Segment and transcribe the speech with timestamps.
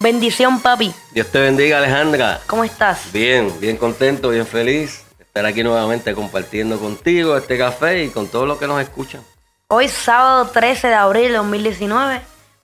[0.00, 0.94] Bendición, papi.
[1.12, 2.40] Dios te bendiga, Alejandra.
[2.46, 3.12] ¿Cómo estás?
[3.12, 8.28] Bien, bien contento, bien feliz de estar aquí nuevamente compartiendo contigo este café y con
[8.28, 9.22] todos los que nos escuchan.
[9.66, 12.20] Hoy, sábado 13 de abril de 2019,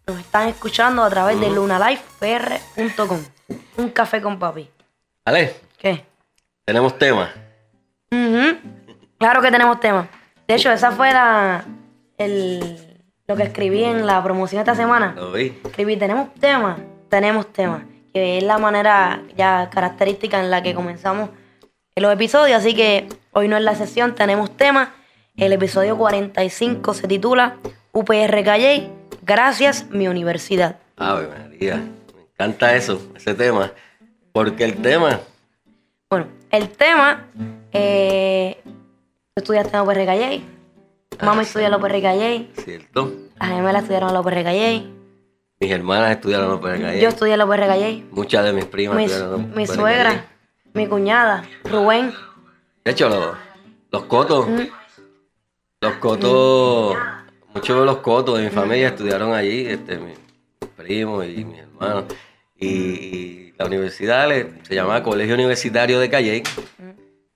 [0.06, 3.18] nos están escuchando a través de lunalifepr.com.
[3.78, 4.70] Un café con papi.
[5.24, 6.04] Ale, ¿Qué?
[6.64, 7.32] tenemos tema.
[8.12, 8.58] Ujú.
[9.18, 10.08] Claro que tenemos tema.
[10.46, 11.64] De hecho, esa fue la,
[12.16, 15.14] el, lo que escribí en la promoción esta semana.
[15.16, 15.58] Lo vi.
[15.64, 16.76] Escribí, tenemos tema,
[17.14, 17.86] tenemos tema.
[18.12, 21.30] Que es la manera ya característica en la que comenzamos
[21.94, 22.58] en los episodios.
[22.58, 24.92] Así que hoy no es la sesión, tenemos tema.
[25.36, 27.58] El episodio 45 se titula
[27.92, 28.90] UPR Calle,
[29.22, 30.80] gracias mi universidad.
[30.96, 33.70] Ave María, me encanta eso, ese tema.
[34.32, 35.20] Porque el tema,
[36.10, 37.26] Bueno, el tema,
[37.70, 40.42] eh, tú estudiaste en UPR Calle,
[41.22, 45.03] mamá estudia en la UPR Calle, cierto, las gemelas estudiaron en la UPR Calle,
[45.64, 47.00] mis hermanas estudiaron en Opera Calle.
[47.00, 50.26] yo estudié en la UPR Calle, Muchas de mis primas mi, estudiaron en mi suegra,
[50.74, 52.12] mi cuñada, Rubén.
[52.84, 53.34] De hecho, los,
[53.90, 54.60] los cotos, Mm.
[55.80, 56.96] los cotos,
[57.54, 60.18] muchos de los cotos de mi familia estudiaron allí, este, mis
[60.76, 62.04] primos y mis hermanos.
[62.58, 64.28] Y, la universidad
[64.64, 66.42] se llamaba Colegio Universitario de Calle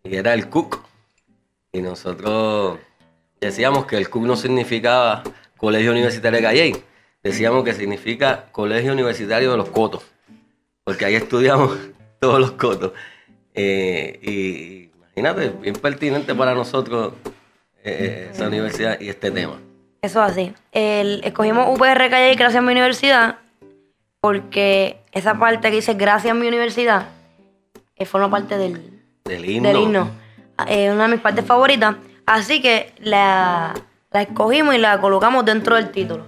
[0.03, 0.81] y era el CUC.
[1.73, 2.79] Y nosotros
[3.41, 5.23] decíamos que el CUC no significaba
[5.57, 6.83] Colegio Universitario de Calle,
[7.29, 10.03] decíamos que significa Colegio Universitario de los Cotos,
[10.85, 11.77] porque ahí estudiamos
[12.21, 12.93] todos los cotos.
[13.55, 17.15] Eh, y imagínate, bien pertinente para nosotros
[17.85, 19.61] eh, esa universidad y este tema.
[20.01, 20.55] Eso es así.
[20.73, 23.39] El, escogimos UPR Calle gracias a mi universidad
[24.21, 27.09] porque esa parte que dice gracias a mi universidad
[27.97, 29.69] eh, forma parte del, Del himno.
[29.69, 30.11] del himno.
[30.59, 31.97] Una de mis partes favoritas.
[32.27, 33.75] Así que la,
[34.11, 36.27] la escogimos y la colocamos dentro del título.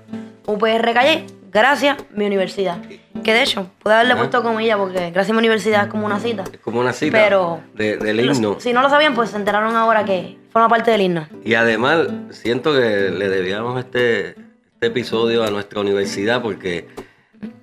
[0.51, 2.79] UPR Calle, gracias mi universidad.
[3.25, 4.23] Que de hecho, pude haberle Ajá.
[4.23, 6.45] puesto comillas porque gracias mi universidad es como una cita.
[6.53, 8.61] Es como una cita Pero- de- del Los- himno.
[8.61, 11.29] si no lo sabían, pues se enteraron ahora que forma parte del himno.
[11.45, 16.89] Y además siento que le debíamos este, este episodio a nuestra universidad porque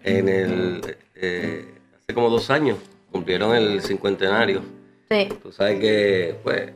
[0.03, 1.65] en el eh,
[1.95, 2.77] hace como dos años
[3.11, 4.61] cumplieron el cincuentenario.
[5.09, 5.29] Sí.
[5.41, 6.71] Tú sabes que pues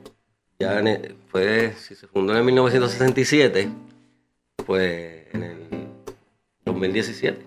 [0.60, 3.70] ya en el- fue, si se fundó en el 1967,
[4.66, 5.58] pues en el
[6.74, 7.46] 2017.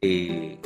[0.00, 0.58] Y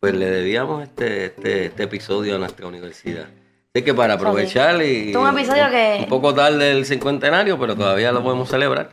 [0.00, 3.26] pues le debíamos este, este, este episodio a nuestra universidad.
[3.74, 5.14] Así que para aprovechar y...
[5.16, 8.90] Un episodio que- Un poco tarde el cincuentenario, pero todavía lo podemos celebrar.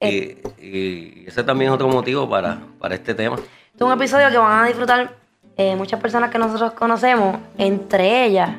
[0.00, 0.38] Eh.
[0.60, 3.36] Y, y ese también es otro motivo para, para este tema.
[3.74, 5.14] Es un episodio que van a disfrutar
[5.56, 8.50] eh, muchas personas que nosotros conocemos, entre ellas,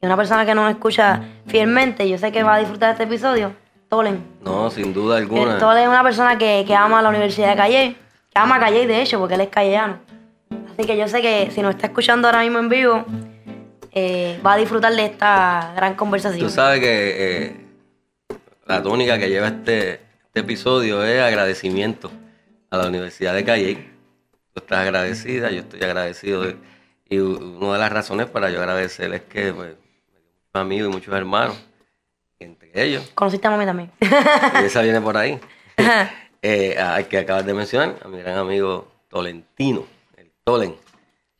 [0.00, 3.52] y una persona que nos escucha fielmente, yo sé que va a disfrutar este episodio,
[3.88, 4.24] Tolen.
[4.42, 5.58] No, sin duda alguna.
[5.58, 7.96] Tolen es una persona que, que ama la Universidad de Calle,
[8.36, 9.98] ama Calle de hecho, porque él es callejano.
[10.72, 13.04] Así que yo sé que si nos está escuchando ahora mismo en vivo,
[13.92, 16.46] eh, va a disfrutar de esta gran conversación.
[16.46, 17.56] Tú sabes que eh,
[18.66, 22.10] la tónica que lleva este, este episodio es agradecimiento
[22.70, 23.88] a la Universidad de Calle.
[24.52, 26.42] Tú estás agradecida, yo estoy agradecido.
[26.42, 26.56] de-
[27.08, 31.14] y una de las razones para yo agradecer es que pues, muchos amigos y muchos
[31.14, 31.56] hermanos,
[32.40, 33.92] entre ellos, Conociste a mami también.
[34.00, 35.38] y esa viene por ahí,
[36.46, 39.84] eh, al que acabas de mencionar, a mi gran amigo Tolentino,
[40.16, 40.76] el Tolen.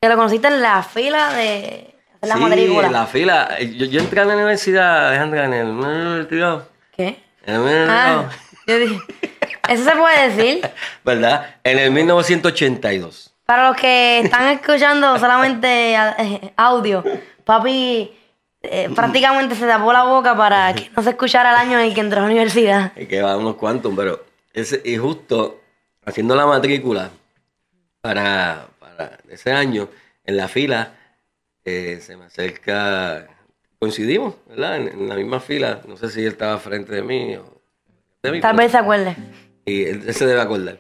[0.00, 2.87] que lo conociste en la fila de la sí, matrícula.
[2.89, 3.59] en la fila.
[3.61, 6.65] Yo, yo entré a la universidad, Alejandra, en el 92.
[6.97, 7.22] ¿Qué?
[7.47, 7.89] En el 92.
[7.89, 8.28] Ah,
[8.66, 8.99] yo dije,
[9.69, 10.71] eso se puede decir.
[11.05, 11.55] ¿verdad?
[11.62, 13.33] En el 1982.
[13.45, 17.04] Para los que están escuchando solamente eh, audio,
[17.45, 18.10] papi
[18.63, 21.95] eh, prácticamente se tapó la boca para que no se escuchara el año en el
[21.95, 22.92] que entró a la universidad.
[22.97, 24.26] Y que va unos cuantos, pero
[24.56, 25.60] ese, y justo
[26.04, 27.10] haciendo la matrícula
[28.00, 29.88] para, para ese año,
[30.24, 30.94] en la fila,
[31.64, 33.28] eh, se me acerca,
[33.78, 34.76] coincidimos, ¿verdad?
[34.76, 37.60] En, en la misma fila, no sé si él estaba frente de mí o
[38.22, 39.14] de mí, Tal vez se acuerde.
[39.66, 40.78] Y él, él se debe acordar.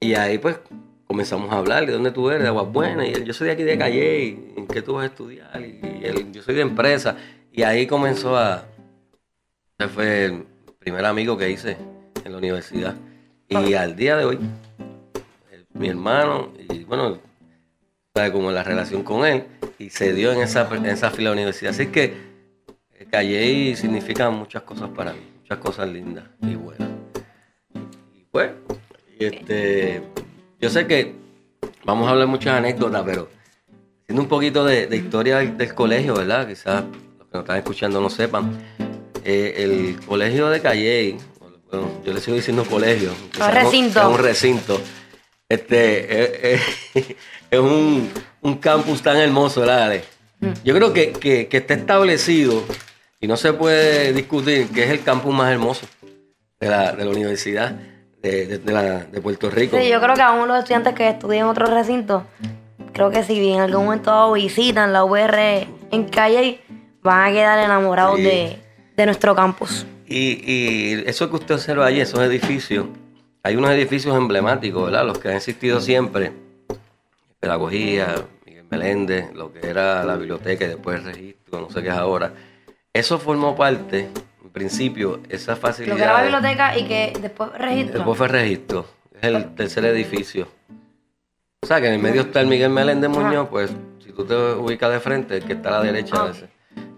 [0.00, 0.58] Y ahí pues
[1.06, 3.08] comenzamos a hablar de dónde tú eres, de Aguas Buenas.
[3.08, 5.58] Y él, yo soy de aquí de Calle, y ¿en qué tú vas a estudiar?
[5.62, 7.16] Y, él, yo soy de empresa.
[7.50, 8.66] Y ahí comenzó a...
[9.78, 10.44] Ese fue el
[10.78, 11.78] primer amigo que hice
[12.28, 12.94] en la universidad.
[13.48, 14.38] Y al día de hoy,
[15.50, 17.18] eh, mi hermano, y bueno,
[18.32, 19.44] como la relación con él,
[19.78, 21.70] y se dio en esa, en esa fila de universidad.
[21.70, 22.14] Así que
[22.94, 26.88] eh, Calle significa muchas cosas para mí, muchas cosas lindas y buenas.
[28.12, 28.50] Y pues,
[29.18, 30.02] este,
[30.60, 31.14] yo sé que
[31.84, 33.28] vamos a hablar muchas anécdotas, pero
[34.02, 36.48] haciendo un poquito de, historia del, colegio, ¿verdad?
[36.48, 36.84] Quizás
[37.18, 38.58] los que nos están escuchando no sepan.
[39.24, 41.18] Eh, el colegio de Calle,
[41.70, 43.10] bueno, yo le sigo diciendo colegio.
[43.40, 44.00] Un recinto.
[44.00, 44.80] Es un recinto.
[45.48, 46.22] Este,
[46.54, 46.60] eh,
[46.94, 47.16] eh,
[47.50, 48.10] es un,
[48.42, 49.82] un campus tan hermoso, ¿verdad?
[49.84, 50.04] Ale?
[50.64, 52.62] Yo creo que, que- que está establecido
[53.20, 55.86] y no se puede discutir que es el campus más hermoso
[56.60, 57.72] de la, de la universidad
[58.22, 59.76] de, de- de la- de Puerto Rico.
[59.78, 62.22] Sí, yo creo que aún los estudiantes que estudian en otros recintos,
[62.92, 65.34] creo que si en algún momento visitan la UR
[65.90, 66.60] en Calle,
[67.02, 68.22] van a quedar enamorados Sí.
[68.22, 68.58] de,
[68.96, 69.86] de nuestro campus.
[70.08, 72.86] Y, y eso que usted observa allí, esos edificios,
[73.42, 75.04] hay unos edificios emblemáticos, ¿verdad?
[75.06, 76.32] Los que han existido siempre.
[77.40, 78.14] Pedagogía,
[78.46, 81.94] Miguel Meléndez, lo que era la biblioteca y después el registro, no sé qué es
[81.94, 82.32] ahora.
[82.92, 84.08] Eso formó parte,
[84.42, 85.92] en principio, esa facilidad.
[85.92, 87.94] Lo que era la biblioteca y que después registro.
[87.98, 88.86] Después fue registro.
[89.14, 90.48] Es el tercer edificio.
[91.62, 93.70] O sea, que en el medio está el Miguel Meléndez Muñoz, pues
[94.04, 96.24] si tú te ubicas de frente, el que está a la derecha Ah.
[96.26, 96.48] de ese.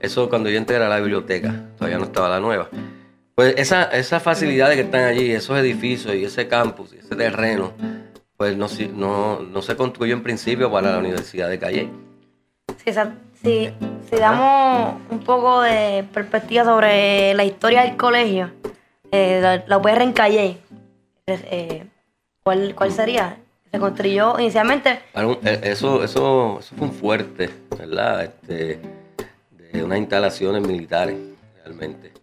[0.01, 2.69] Eso cuando yo entré era la biblioteca, todavía no estaba la nueva.
[3.41, 7.73] Pues esa, esa facilidad que están allí, esos edificios y ese campus y ese terreno,
[8.37, 11.89] pues no, no, no se construyó en principio para la Universidad de Calle.
[12.85, 13.71] Si, esa- si-
[14.11, 18.51] si damos un poco de perspectiva sobre la historia del colegio,
[19.11, 20.59] eh, la, la UPR en Calle,
[21.27, 21.87] eh,
[22.43, 23.39] ¿cuál, ¿cuál sería?
[23.73, 27.49] Se construyó inicialmente eh, Eso, eso, eso fue un fuerte,
[27.79, 28.23] ¿verdad?
[28.23, 28.81] Este,
[29.73, 31.17] de unas instalaciones militares,
[31.65, 32.20] realmente.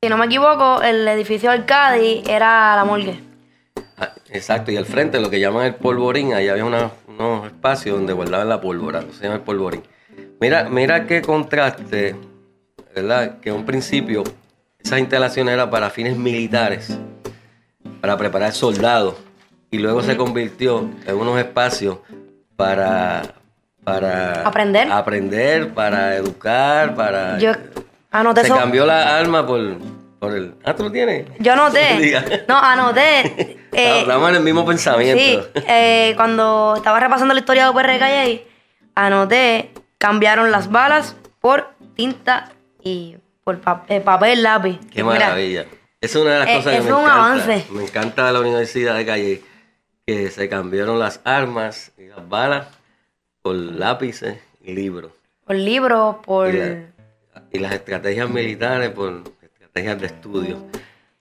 [0.00, 3.18] Si no me equivoco, el edificio Cádiz era la morgue.
[3.96, 7.96] Ah, exacto, y al frente, lo que llaman el polvorín, ahí había una- unos espacios
[7.96, 9.82] donde guardaban la pólvora, se llama el polvorín.
[10.40, 12.14] Mira, mira qué contraste,
[12.94, 13.40] ¿verdad?
[13.40, 14.22] Que en un principio
[14.78, 16.96] esas instalaciones eran para fines militares,
[18.00, 19.16] para preparar soldados,
[19.72, 21.98] y luego se convirtió en unos espacios
[22.54, 23.34] para...
[23.82, 24.92] para Aprender.
[24.92, 27.36] Aprender, para educar, para...
[27.38, 27.50] Yo
[28.20, 29.60] anoté se cambió la arma por,
[30.18, 30.54] por el...
[30.64, 31.26] Ah, ¿tú lo tienes?
[31.38, 32.44] Yo anoté.
[32.48, 33.20] No, anoté.
[33.72, 35.22] eh, Estamos en el mismo pensamiento.
[35.54, 38.46] sí, eh, cuando estaba repasando la historia de de Calle,
[38.94, 42.50] anoté, cambiaron las balas por tinta
[42.82, 44.78] y por pa- eh, papel, lápiz.
[44.90, 45.66] Qué Mira, maravilla.
[46.00, 47.24] Esa es una de las Eh, cosas que me es un encanta.
[47.24, 47.66] avance.
[47.70, 49.42] Me encanta de la Universidad de Calle,
[50.06, 52.68] que se cambiaron las armas y las balas
[53.42, 55.12] por lápices y libros.
[55.44, 56.52] por libros, por...
[56.54, 56.87] La-
[57.52, 60.58] y las estrategias militares por estrategias de estudio.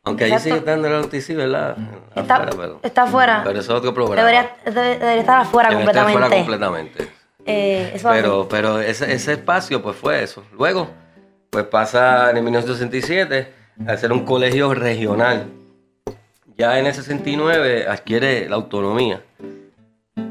[0.03, 1.75] Aunque allí sigue estando el OTC, ¿verdad?
[2.15, 3.41] Está, Afuera, pero, está afuera.
[3.45, 4.15] pero eso es otro programa.
[4.21, 6.29] Debería, debe- debería estar afuera Debe estar completamente.
[6.29, 7.07] fuera completamente.
[7.45, 10.43] Eh, eso Pero, pero ese, ese espacio pues fue eso.
[10.57, 10.89] Luego,
[11.49, 13.53] pues pasa en el 1967
[13.87, 15.47] a ser un colegio regional.
[16.57, 19.21] Ya en el 69 adquiere la autonomía.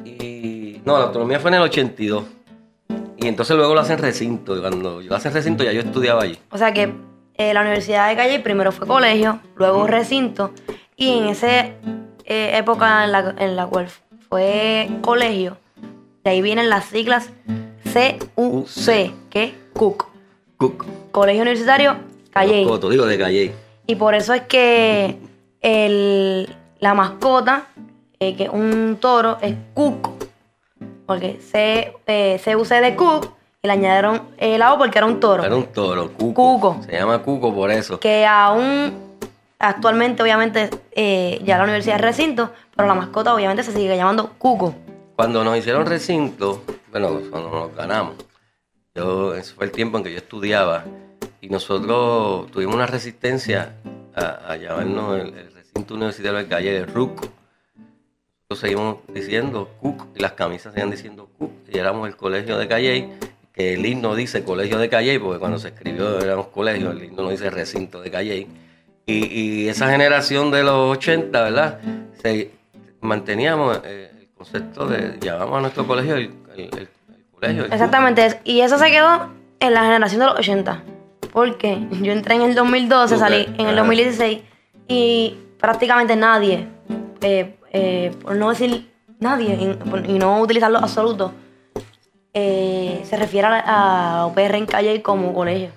[0.05, 2.25] Y no, la autonomía fue en el 82.
[3.27, 4.57] Y entonces luego lo hacen recinto.
[4.57, 6.39] Y cuando lo hacen recinto ya yo estudiaba allí.
[6.53, 6.95] O sea que
[7.35, 10.53] eh, la Universidad de Calle primero fue colegio, luego recinto,
[10.95, 11.73] y en esa eh,
[12.25, 13.89] época en la, en la cual
[14.29, 15.59] fue colegio,
[16.23, 17.31] de ahí vienen las siglas
[18.37, 20.07] CUC, que es CUC,
[20.57, 20.87] Cook.
[21.11, 21.97] Colegio Universitario
[22.31, 22.63] Calle.
[22.63, 23.53] Los Cotos, digo de Calle.
[23.89, 25.19] Y por eso es que
[25.63, 27.67] el, la mascota,
[28.21, 30.16] eh, que es un toro, es Cuco.
[31.07, 33.31] Porque C, eh, CUC de Cook
[33.63, 35.45] y le añadieron el O porque era un toro.
[35.45, 36.59] Era un toro, Cuco.
[36.61, 36.83] Cuco.
[36.85, 37.99] Se llama Cuco por eso.
[38.01, 39.07] que aún
[39.59, 44.33] actualmente obviamente eh, ya la universidad es recinto, pero la mascota obviamente se sigue llamando
[44.39, 44.75] Cuco.
[45.15, 48.17] Cuando nos hicieron recinto, bueno, cuando nos ganamos,
[48.95, 50.85] yo, ese fue el tiempo en que yo estudiaba
[51.41, 53.77] y nosotros tuvimos una resistencia
[54.15, 57.29] a, a llamarnos el, el recinto universitario del Calle, el RUC.
[58.49, 62.69] Nosotros seguimos diciendo CUC y las camisas seguían diciendo CUC y éramos el colegio de
[62.69, 63.09] Calle,
[63.53, 67.25] que el himno dice colegio de Calle, porque cuando se escribió éramos colegio, el himno
[67.25, 68.47] no dice recinto de Calle.
[69.05, 69.13] Y,
[69.65, 71.81] y esa generación de los 80, ¿verdad?
[72.23, 72.53] Se,
[73.01, 76.89] manteníamos eh, el concepto de llamamos a nuestro colegio el, el- el- el
[77.35, 77.65] colegio.
[77.65, 78.39] Exactamente.
[78.45, 80.85] Y eso se quedó en la generación de los 80.
[81.33, 83.79] Porque yo entré en el 2012, Ok, salí en el ajá.
[83.79, 84.39] 2016
[84.87, 86.69] y prácticamente nadie,
[87.23, 88.91] eh, eh, por no decir
[89.21, 89.77] nadie
[90.09, 91.33] y no utilizarlo absoluto,
[92.33, 95.71] eh, se refiere a, a UPR en Calle como colegio.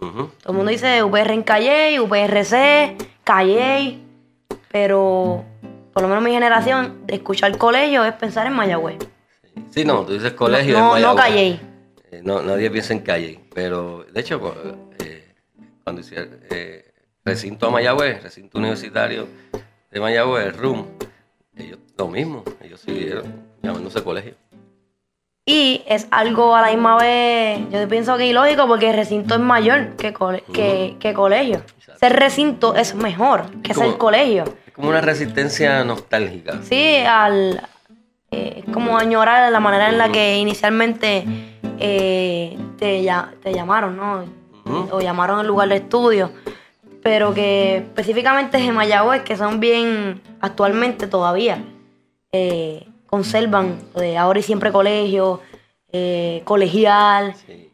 [0.00, 3.98] Todo el mundo dice UPR en Calle, UPRC, Calle,
[4.70, 5.44] pero
[5.92, 8.98] por lo menos mi generación de escuchar colegio es pensar en Mayagüez.
[9.70, 10.76] Sí, no, tú dices colegio.
[10.78, 11.24] No, en no Mayagüez.
[11.24, 11.60] Calle.
[12.10, 14.40] Eh, no, nadie piensa en calle, pero de hecho,
[15.84, 16.40] cuando hicieron
[17.24, 19.26] recinto a Mayagüez, recinto universitario
[19.90, 20.84] de Mayagüez, RUM,
[21.56, 23.24] ellos lo mismo, ellos siguieron
[23.62, 24.34] llamándose colegio.
[25.46, 29.40] Y es algo a la misma vez, yo pienso que ilógico porque el recinto es
[29.40, 31.56] mayor que, cole- que, que colegio.
[31.76, 31.98] Exacto.
[32.00, 34.44] Ser recinto es mejor que Como- ser colegio.
[34.66, 36.60] Es como una resistencia nostálgica.
[36.62, 37.60] Sí, al
[38.30, 41.24] eh, es como añorar la manera en la que inicialmente
[41.78, 44.24] eh, te, ya- te llamaron, ¿no?
[44.64, 44.96] Ujú.
[44.96, 46.30] O llamaron al lugar de estudio.
[47.04, 51.62] Pero que específicamente en Mayagüez, que son bien actualmente todavía,
[52.32, 55.42] eh, conservan de ahora y siempre colegio,
[55.92, 57.34] eh, colegial.
[57.34, 57.70] Sí.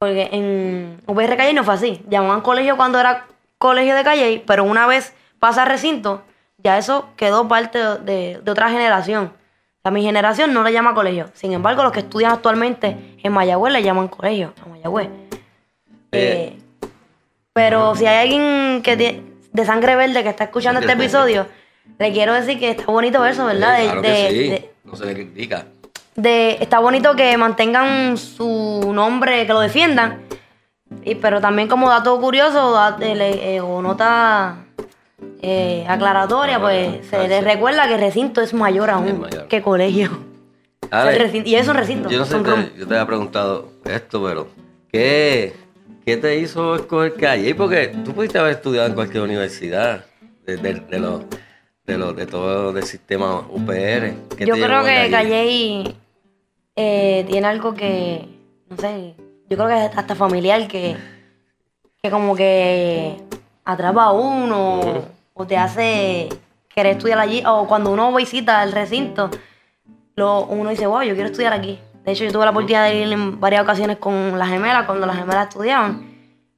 [0.00, 2.02] Porque en UPR Calle no fue así.
[2.08, 6.22] Llamaban colegio cuando era colegio de Calle, pero una vez pasa recinto,
[6.58, 9.32] ya eso quedó parte de, de otra generación.
[9.84, 11.28] A mi generación no le llama colegio.
[11.34, 15.08] Sin embargo, los que estudian actualmente en Mayagüez le llaman colegio a Mayagüez.
[16.10, 16.58] Eh.
[17.52, 21.46] Pero si hay alguien que tie- de sangre verde que está escuchando este episodio,
[21.98, 23.76] le quiero decir que está bonito eso, ¿verdad?
[23.78, 25.66] De- claro que de- sí, de- no se le critica.
[26.16, 30.20] de está bonito que mantengan su nombre, que lo defiendan.
[31.04, 34.56] Y, pero también como dato curioso eh, eh, o nota
[35.40, 39.48] eh, aclaratoria, pues se les recuerda que el recinto es mayor aún mayor.
[39.48, 40.10] que colegio.
[40.90, 42.10] El recinto- y es un recinto.
[42.10, 44.48] Yo no sé, te, yo te había preguntado esto, pero
[44.90, 45.54] ¿qué,
[46.04, 47.54] qué te hizo escoger calle?
[47.54, 50.04] Porque tú pudiste haber estudiado en cualquier universidad
[50.46, 51.22] de, de, de los
[51.86, 54.14] de los de todo el sistema UPR.
[54.36, 55.94] ¿Qué Yo creo que Calle
[56.76, 58.28] eh, tiene algo que,
[58.68, 59.14] no sé,
[59.48, 60.96] yo creo que es hasta familiar que,
[62.02, 63.16] que como que
[63.64, 65.04] atrapa a uno
[65.34, 66.28] o te hace
[66.74, 67.42] querer estudiar allí.
[67.46, 69.30] O cuando uno visita el recinto,
[70.14, 71.78] lo, uno dice, wow, yo quiero estudiar aquí.
[72.04, 75.06] De hecho, yo tuve la oportunidad de ir en varias ocasiones con las gemelas, cuando
[75.06, 76.10] las gemelas estudiaban.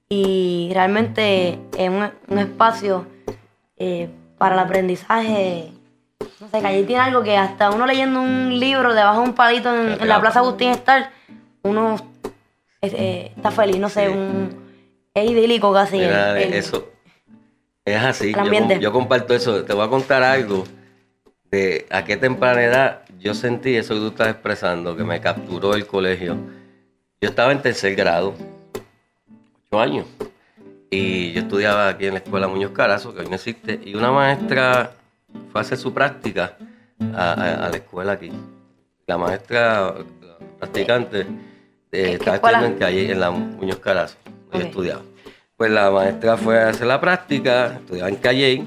[0.09, 3.07] Y realmente es un, un espacio
[3.77, 4.09] eh,
[4.39, 5.73] para el aprendizaje.
[6.41, 9.75] No sé, Calle tiene algo que hasta uno leyendo un libro debajo de un palito
[9.75, 11.11] en, en la Plaza Agustín Estar,
[11.63, 11.97] uno
[12.83, 14.13] eh, está feliz, no sé, Sí.
[14.13, 14.65] un,
[15.15, 15.99] es idílico casi.
[15.99, 16.89] el- Mira, el- eso
[17.85, 18.33] es así.
[18.37, 19.65] el Yo, yo comparto eso.
[19.65, 20.65] Te voy a contar algo
[21.51, 25.75] de a qué temprana edad yo sentí eso que tú estás expresando, que me capturó
[25.75, 26.37] el colegio.
[27.21, 28.35] Yo estaba en tercer grado,
[29.67, 30.07] ocho años,
[30.91, 34.13] y yo estudiaba aquí en la escuela Muñoz Carazo, que hoy no existe, y una
[34.13, 34.93] maestra
[35.51, 36.57] fue a hacer su práctica
[37.15, 38.31] a, a- a la escuela aquí.
[39.07, 41.21] La maestra la practicante
[41.93, 44.61] eh, estaba estudiando en calle, en la Muñoz Carazo, donde Ok.
[44.63, 45.03] yo estudiaba.
[45.57, 48.65] Pues la maestra fue a hacer la práctica, estudiaba en Calle.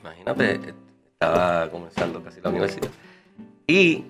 [0.00, 0.60] Imagínate,
[1.12, 2.90] estaba comenzando casi la universidad.
[3.66, 4.04] Y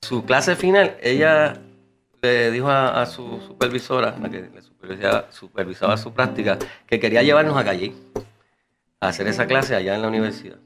[0.00, 1.60] su clase final, ella
[2.20, 7.22] le dijo a, a su supervisora, la que le supervisaba, supervisaba su práctica, que quería
[7.22, 7.92] llevarnos a Calle
[9.00, 10.56] a hacer esa clase allá en la universidad.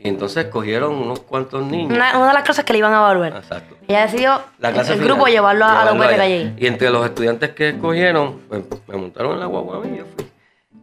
[0.00, 1.92] Y entonces cogieron unos cuantos niños.
[1.92, 3.36] una, una de las cosas que le iban a evaluar.
[3.36, 3.76] Exacto.
[3.88, 6.16] Ella decidió La clase el final, grupo llevarlo a, a la llevarlo allá.
[6.18, 6.54] Calle.
[6.56, 10.24] Y entre los estudiantes que escogieron, pues me montaron en la guagua y yo fui.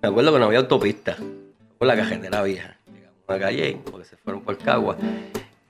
[0.02, 1.16] Me acuerdo que no había autopista,
[1.78, 2.76] por la carretera vieja.
[2.94, 4.98] Llegamos a Calle, porque se fueron por Cagua.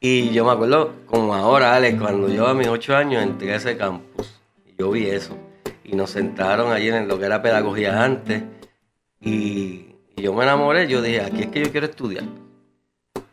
[0.08, 3.56] Y yo me acuerdo, como ahora, Alex, cuando yo a mis ocho años entré a
[3.56, 4.40] ese campus,
[4.78, 5.36] yo vi eso.
[5.84, 8.44] Y nos sentaron allí en lo que era pedagogía antes.
[9.20, 12.24] Y, y yo me enamoré, yo dije, aquí es que yo quiero estudiar.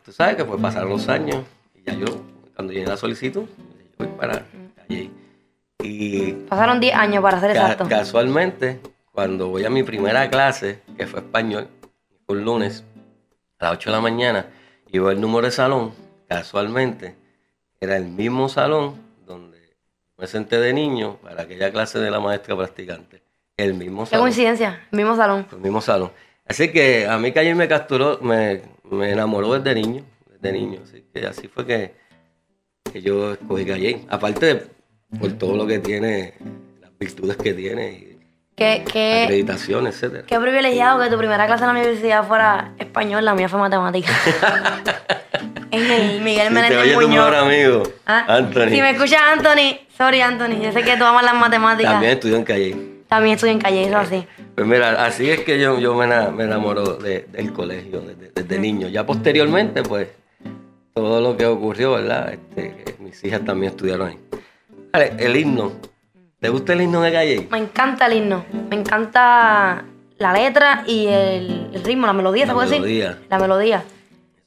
[0.03, 1.43] Tú sabes que pues pasaron los años
[1.75, 2.07] y ya yo,
[2.55, 4.43] cuando llegué a la solicitud, yo voy para
[4.75, 5.11] Calle.
[5.79, 7.87] Y Pasaron 10 años para hacer ca- exacto.
[7.87, 8.79] casualmente,
[9.11, 11.67] cuando voy a mi primera clase, que fue español,
[12.25, 12.83] un lunes,
[13.59, 14.47] a las 8 de la mañana,
[14.91, 15.91] y veo el número de salón,
[16.37, 17.15] casualmente,
[17.79, 19.59] era el mismo salón donde
[20.17, 23.21] me senté de niño para aquella clase de la maestra practicante.
[23.57, 24.23] El mismo Qué salón.
[24.25, 25.45] coincidencia, el mismo salón.
[25.51, 26.11] El mismo salón.
[26.47, 30.79] Así que a mí Calle me capturó, me, me enamoró desde niño, desde niño.
[30.83, 31.93] Así que así fue que,
[32.91, 34.05] que yo escogí Calle.
[34.09, 34.67] Aparte de
[35.19, 36.33] por todo lo que tiene,
[36.81, 38.09] las virtudes que tiene, y
[38.55, 40.25] Qué, qué, acreditación, etcétera.
[40.27, 44.11] qué privilegiado que tu primera clase en la universidad fuera español, la mía fue matemática.
[45.73, 48.69] en el Miguel te tu mejor amigo, Ah, Anthony.
[48.69, 51.91] Si me escuchas Anthony, sorry Anthony, yo sé que tú amas las matemáticas.
[51.93, 52.77] También estudió en Calle.
[53.07, 54.25] También estoy en calle, eso así.
[54.55, 58.31] Pues mira, así es que yo, yo me, ena- me enamoro de- del colegio desde,
[58.33, 58.87] desde niño.
[58.87, 60.07] Ya posteriormente, pues,
[60.95, 62.33] todo lo que ocurrió, ¿verdad?
[62.33, 64.17] Este, mis hijas también estudiaron ahí.
[64.91, 65.73] Vale, el himno.
[66.39, 67.47] ¿Te gusta el himno de Calle?
[67.51, 69.85] Me encanta el himno, me encanta
[70.17, 73.09] la letra y el, el ritmo, la melodía, ¿se La puede melodía.
[73.09, 73.25] decir?
[73.29, 73.83] La melodía.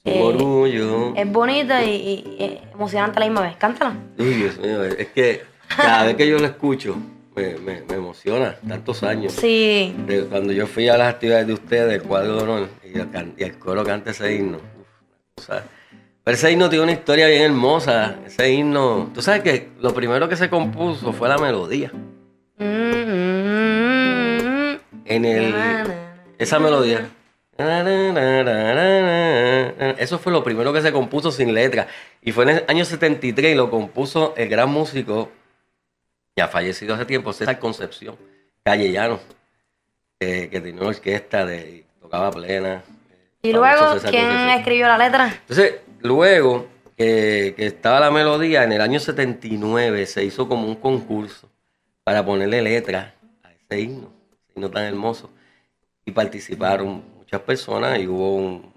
[0.06, 1.14] Eh, orgullo.
[1.16, 3.56] Es bonita y, y- y emocionante a la misma vez.
[3.56, 3.94] Cántala.
[4.18, 6.96] Uy, Dios mío, es que cada vez que yo lo escucho
[7.34, 9.32] me, me- me emociona, tantos años.
[9.32, 9.94] Sí.
[10.06, 13.10] De cuando yo fui a las actividades de ustedes, el cuadro de honor, y el,
[13.10, 14.56] can- y el coro canta ese himno.
[14.58, 15.64] Uf, una cosa.
[16.24, 18.16] Pero ese himno tiene una historia bien hermosa.
[18.26, 21.90] Ese himno, tú sabes que lo primero que se compuso fue la melodía.
[23.46, 25.54] Mm, En el,
[26.38, 27.08] esa melodía.
[29.98, 31.86] Eso fue lo primero que se compuso sin letra.
[32.22, 35.30] Y fue en el año 73 y lo compuso el gran músico,
[36.36, 38.16] ya fallecido hace tiempo, César Concepción,
[38.62, 39.20] callellano,
[40.20, 42.82] eh, que tenía una orquesta de tocaba plena.
[43.42, 44.50] Y luego, ¿quién Concepción.
[44.50, 45.26] escribió la letra?
[45.40, 50.76] Entonces, luego que, que estaba la melodía, en el año 79 se hizo como un
[50.76, 51.48] concurso
[52.04, 55.30] para ponerle letra a ese himno, ese himno tan hermoso.
[56.04, 58.72] Y participaron muchas personas y hubo un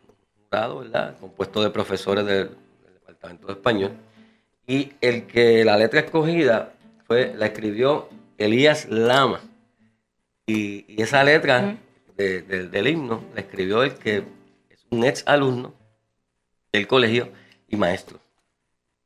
[0.50, 1.15] jurado, ¿verdad?
[1.20, 2.50] Compuesto de profesores del,
[2.84, 3.91] del Departamento de Español.
[4.65, 6.74] Y el que la letra escogida
[7.06, 9.39] fue, la escribió Elías Lama.
[10.48, 11.77] Y, y esa letra
[12.18, 14.24] de- de- del himno la escribió el que
[14.70, 15.74] es un ex alumno
[16.72, 17.29] del colegio
[17.68, 18.20] y maestro.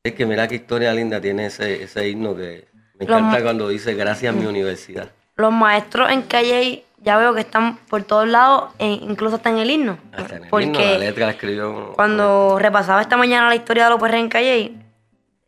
[0.04, 3.94] Es que mira qué historia linda tiene ese, ese himno que me encanta cuando dice
[3.94, 5.12] gracias mi universidad.
[5.36, 9.58] Los maestros en Calle ya veo que están por todos lados, e incluso hasta en
[9.58, 9.98] el himno.
[10.14, 11.94] Hasta en el porque himno la letra la escribió.
[11.96, 14.74] cuando repasaba esta mañana la historia de López en Calle,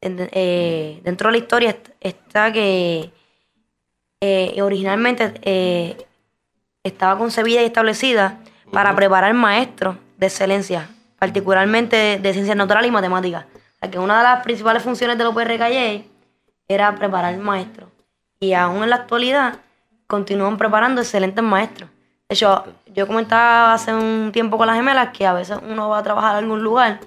[0.01, 3.11] eh, dentro de la historia est- está que
[4.21, 5.97] eh, originalmente eh,
[6.83, 8.39] estaba concebida y establecida
[8.71, 13.45] para preparar maestros de excelencia, particularmente de, de ciencias naturales y matemáticas.
[13.45, 16.05] O sea, que una de las principales funciones de López Calle
[16.67, 17.89] era preparar maestros.
[18.39, 19.59] Y aún en la actualidad
[20.07, 21.89] continúan preparando excelentes maestros.
[22.27, 25.99] De hecho, yo comentaba hace un tiempo con las gemelas que a veces uno va
[25.99, 26.99] a trabajar a algún lugar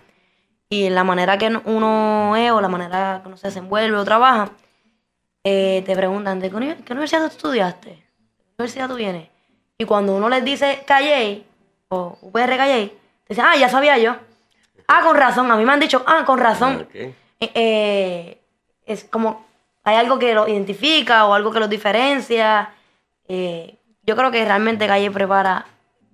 [0.69, 4.51] y la manera que uno es o la manera que uno se desenvuelve o trabaja,
[5.45, 7.91] eh, te preguntan, ¿de qué, uni- qué universidad tú estudiaste?
[7.91, 9.29] ¿De qué universidad tú vienes?
[9.79, 11.45] Y cuando uno les dice Calle
[11.89, 12.89] o UPR Calle,
[13.25, 14.17] te dicen, ah, ya sabía yo.
[14.89, 15.51] Ah, con razón.
[15.51, 16.89] A mí me han dicho, ah, con razón.
[17.41, 18.41] Eh, eh,
[18.87, 19.47] es como
[19.85, 22.75] hay algo que los identifica o algo que los diferencia.
[23.29, 25.67] Eh, yo creo que realmente Calle prepara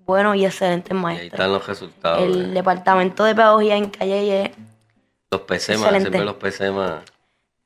[0.04, 1.32] buenos y excelentes Y ahí maestros.
[1.32, 2.22] están los resultados.
[2.22, 4.50] El de- departamento de pedagogía en Calle es...
[5.30, 7.02] los PCMA, siempre los PCMA.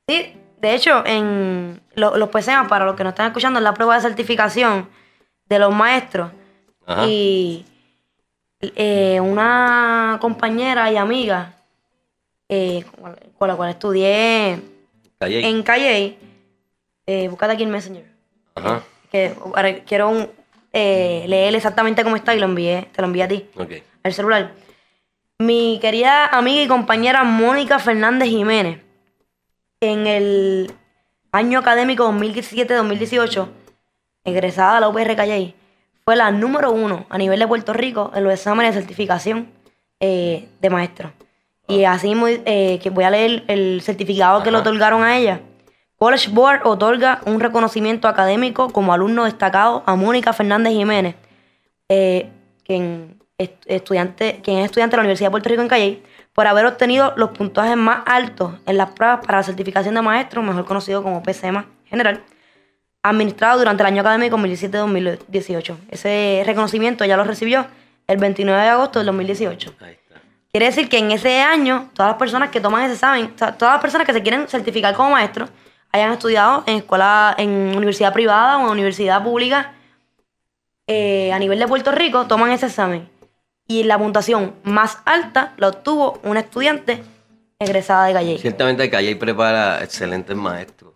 [0.07, 3.73] Sí, de hecho, en lo- los PCMA, para los que nos están escuchando, es la
[3.73, 4.87] prueba de certificación
[5.45, 6.31] de los maestros.
[6.85, 7.05] Ajá.
[7.07, 7.65] Y
[8.61, 11.53] eh, una compañera y amiga
[12.49, 12.83] eh,
[13.37, 14.59] con la cual estudié
[15.17, 15.47] Calle.
[15.47, 16.17] en Calle,
[17.05, 18.05] eh, búscate aquí el Messenger.
[18.55, 18.83] Ajá.
[19.11, 20.29] Que ahora quiero un-
[20.73, 23.71] eh, leer exactamente cómo está y lo envié, te lo envié a ti, Ok.
[24.03, 24.51] al celular.
[25.39, 28.79] Mi querida amiga y compañera Mónica Fernández Jiménez,
[29.81, 30.71] en el
[31.31, 33.47] año académico 2017-2018,
[34.25, 35.55] egresada de la UPR Calle,
[36.05, 39.49] fue la número uno a nivel de Puerto Rico en los exámenes de certificación
[39.99, 41.11] eh, de maestro.
[41.67, 45.41] Y así mismo, eh, que voy a leer el certificado que le otorgaron a ella.
[45.99, 51.15] College Board otorga un reconocimiento académico como alumno destacado a Mónica Fernández Jiménez,
[51.89, 52.29] eh,
[52.63, 56.47] quien, es estudiante, quien es estudiante de la Universidad de Puerto Rico en Calle, por
[56.47, 60.63] haber obtenido los puntajes más altos en las pruebas para la certificación de maestro, mejor
[60.63, 62.23] conocido como PCMA general,
[63.03, 65.75] administrado durante el año académico 2017-2018.
[65.91, 67.67] Ese reconocimiento ya lo recibió
[68.07, 69.73] el 29 de agosto del 2018.
[69.81, 70.21] Ahí está.
[70.49, 73.57] Quiere decir que en ese año, todas las personas que toman ese examen, o sea,
[73.57, 75.49] todas las personas que se quieren certificar como maestros,
[75.91, 79.73] hayan estudiado en escuela, en universidad privada o en universidad pública,
[80.87, 83.09] eh, a nivel de Puerto Rico, toman ese examen.
[83.67, 87.03] Y la puntuación más alta la obtuvo una estudiante
[87.59, 88.37] egresada de Calle.
[88.39, 90.93] Ciertamente Calle prepara excelentes maestros.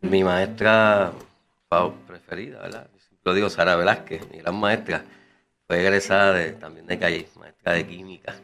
[0.00, 1.12] Mi maestra
[2.06, 2.88] preferida, ¿verdad?
[3.24, 5.04] Lo digo, Sara Velázquez, mi gran maestra,
[5.66, 8.34] fue egresada de- también de Calle, maestra de química.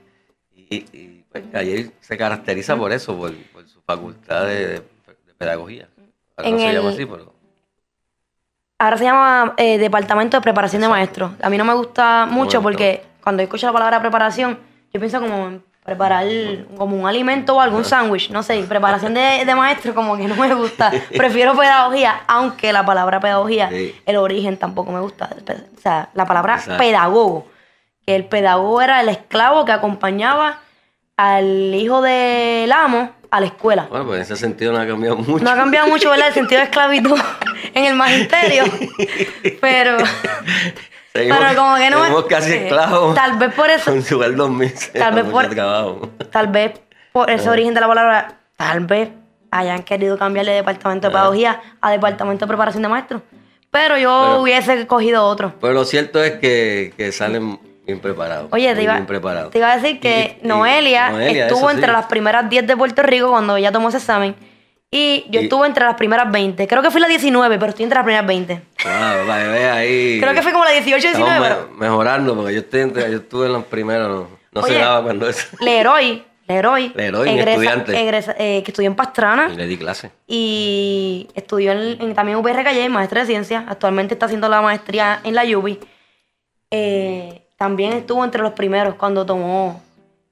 [0.71, 4.83] Y, y, pues, Calle se caracteriza por eso, por, por su facultad de, de
[5.39, 5.89] pedagogía.
[6.37, 7.33] Ahora no En se el- llama así, pero
[8.81, 11.33] Ahora se llama eh, Departamento de Preparación de Maestros.
[11.43, 14.57] A mí no me gusta mucho porque cuando escucho la palabra preparación,
[14.93, 16.25] yo pienso como en preparar
[16.77, 18.31] como un alimento o algún sándwich.
[18.31, 20.93] No sé, preparación de, de maestro como que no me gusta.
[21.17, 23.97] Prefiero pedagogía, aunque la palabra pedagogía, Sí.
[24.07, 25.29] el origen tampoco me gusta.
[25.77, 26.79] O sea, la palabra Exacto.
[26.79, 27.47] pedagogo.
[28.15, 30.61] El pedagogo era el esclavo que acompañaba
[31.17, 33.87] al hijo del amo a la escuela.
[33.91, 35.45] bueno, pues en ese sentido no ha cambiado mucho.
[35.45, 36.29] No ha cambiado mucho, ¿verdad?
[36.29, 37.19] El sentido de esclavitud
[37.75, 38.65] en el magisterio.
[39.61, 39.97] Pero
[41.13, 43.15] Seguimos, Pero como que no me- casi eh, esclavos.
[43.15, 44.73] Tal vez por eso, Con su el 2000.
[44.99, 46.11] Tal vez por- trabajo.
[46.31, 46.81] tal vez
[47.13, 49.11] por ese origen de la palabra, tal vez
[49.51, 53.23] hayan querido cambiarle de departamento de pedagogía a departamento de preparación de maestros.
[53.71, 55.55] Pero yo Pero- hubiese cogido otro.
[55.61, 58.49] Pero lo cierto es que, que salen bien preparados.
[58.53, 59.07] Oye, te iba, bien
[59.51, 61.09] te iba a decir que Y- y- Noelia,
[61.47, 61.75] estuvo sí.
[61.75, 64.37] entre las primeras 10 de Puerto Rico cuando ella tomó ese examen.
[64.91, 66.67] Y yo Y- estuve entre las primeras 20.
[66.69, 68.55] Creo que fui la 19, pero estoy entre las primeras 20.
[68.85, 70.19] Wow, para que veas ahí.
[70.21, 71.49] Creo que fue como la 18, Estamos 19.
[71.49, 74.09] me- pero- mejorando, porque yo, estoy entre- yo estuve en los primeros,
[74.53, 75.47] no, no se daba cuando eso.
[75.61, 77.99] Leroy, Leroy, Leroy, mi estudiante.
[78.01, 80.11] egresa- eh, que estudió en Pastrana Y le di clase.
[80.27, 83.65] y estudió en, en- también UPR Calle, maestra de ciencias.
[83.69, 85.79] Actualmente está haciendo la maestría en la UBI.
[86.71, 89.83] Eh, también estuvo entre los primeros cuando tomó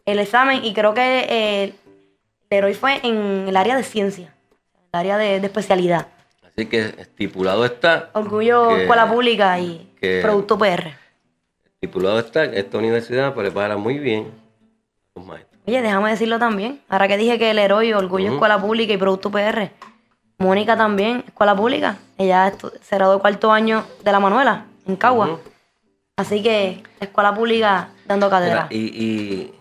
[0.07, 1.75] el examen y creo que eh,
[2.49, 4.33] Leroy fue en el área de ciencia,
[4.93, 6.07] el área de, de especialidad.
[6.47, 10.95] Así que estipulado está, Orgullo Escuela Pública y que- Producto PR.
[11.75, 14.31] estipulado está que esta universidad prepara muy bien
[15.15, 15.61] a los maestros.
[15.67, 16.81] Oye, déjame decirlo también.
[16.89, 19.71] Ahora que dije que el héroe, Orgullo Escuela Pública y Producto PR.
[20.39, 21.97] Mónica también, Escuela Pública.
[22.17, 25.41] Ella se graduó cuarto año de la Manuela, en Cagua.
[26.17, 28.69] Así que, Escuela Pública dando cátedra.
[28.71, 29.53] Y, y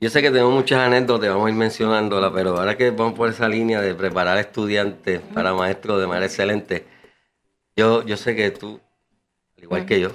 [0.00, 3.28] yo sé que tenemos muchas anécdotas, vamos a ir mencionándolas, pero ahora que vamos por
[3.28, 6.86] esa línea de preparar estudiantes para maestros de manera excelente,
[7.74, 8.80] yo, yo sé que tú,
[9.56, 10.12] al igual que yo,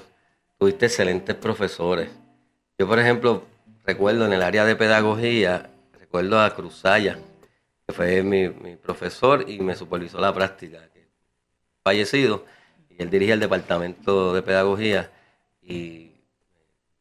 [0.58, 2.10] tuviste excelentes profesores.
[2.78, 3.43] Yo, por ejemplo,
[3.86, 7.19] recuerdo en el área de pedagogía, recuerdo a Cruzaya,
[7.86, 11.10] que fue mi, mi profesor y me supervisó la práctica, que
[11.84, 12.45] fallecido,
[12.89, 15.12] y él dirige el departamento de pedagogía
[15.69, 16.12] y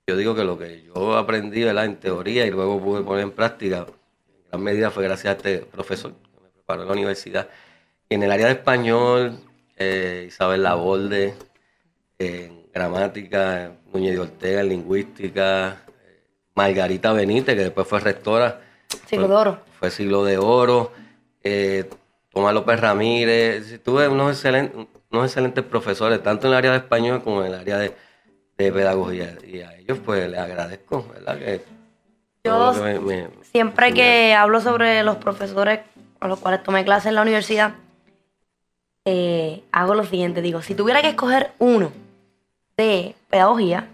[0.06, 1.86] yo digo que lo que yo aprendí ¿verdad?
[1.86, 5.58] en teoría y luego pude poner en práctica, en gran medida fue gracias a este
[5.58, 7.48] profesor que me preparó en la universidad.
[8.08, 9.40] Y en el área de español,
[9.76, 11.34] eh, Isabel Laborde,
[12.18, 18.60] en gramática, Núñez de Ortega, en lingüística, eh, Margarita Benítez, que después fue rectora.
[19.06, 19.60] Siglo de oro.
[19.78, 20.92] Fue siglo de oro.
[21.42, 21.88] Eh,
[22.32, 23.82] Tomás López Ramírez.
[23.82, 27.60] Tuve unos excelentes, unos excelentes profesores, tanto en el área de español como en el
[27.60, 27.94] área de,
[28.58, 29.36] de pedagogía.
[29.46, 31.38] Y a ellos pues les agradezco, ¿verdad?
[31.38, 31.64] Que
[32.44, 35.80] Yo todo lo que me- me- Siempre que hablo sobre los profesores
[36.18, 37.72] con los cuales tomé clases en la universidad,
[39.04, 40.42] eh, hago lo siguiente.
[40.42, 41.92] Digo, si tuviera que escoger uno
[42.76, 43.88] de pedagogía,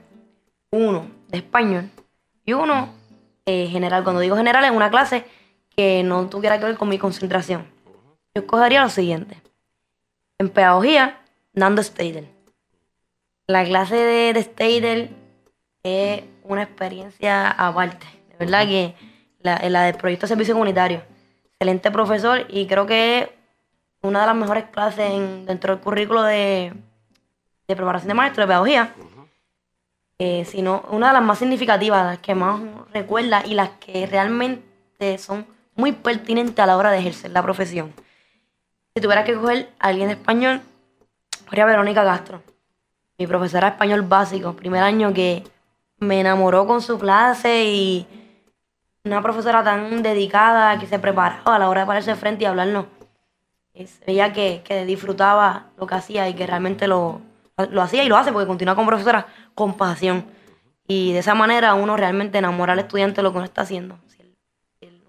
[0.70, 1.90] uno de español
[2.44, 2.88] y uno
[3.46, 4.02] eh, general.
[4.04, 5.24] Cuando digo general, es una clase
[5.76, 7.66] que no tuviera que ver con mi concentración.
[8.34, 9.40] Yo escogería lo siguiente.
[10.38, 11.20] En pedagogía,
[11.52, 12.28] Nando Steidel.
[13.46, 15.16] La clase de, de Steidel
[15.82, 18.06] es una experiencia aparte.
[18.30, 18.94] De verdad que
[19.40, 21.02] la, la del proyecto de servicio comunitario.
[21.52, 23.28] Excelente profesor y creo que es
[24.02, 26.72] una de las mejores clases en- dentro del currículo de,
[27.68, 28.94] de preparación de maestro de pedagogía.
[30.18, 32.60] Eh, sino una de las más significativas, las que más
[32.92, 37.92] recuerda y las que realmente son muy pertinentes a la hora de ejercer la profesión.
[38.94, 40.60] Si tuviera que coger a alguien de español,
[41.50, 42.42] sería Verónica Castro,
[43.18, 45.44] mi profesora español básico, primer año que
[45.98, 48.06] me enamoró con su clase y
[49.04, 52.86] una profesora tan dedicada que se preparaba a la hora de pararse frente y hablarnos.
[53.74, 57.20] Se veía que, que disfrutaba lo que hacía y que realmente lo,
[57.70, 60.26] lo hacía y lo hace porque continúa como profesora con pasión.
[60.86, 63.98] Y de esa manera uno realmente enamora al estudiante de lo que uno está haciendo.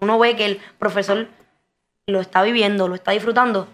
[0.00, 1.28] Uno ve que el profesor
[2.06, 3.66] lo está viviendo, lo está disfrutando,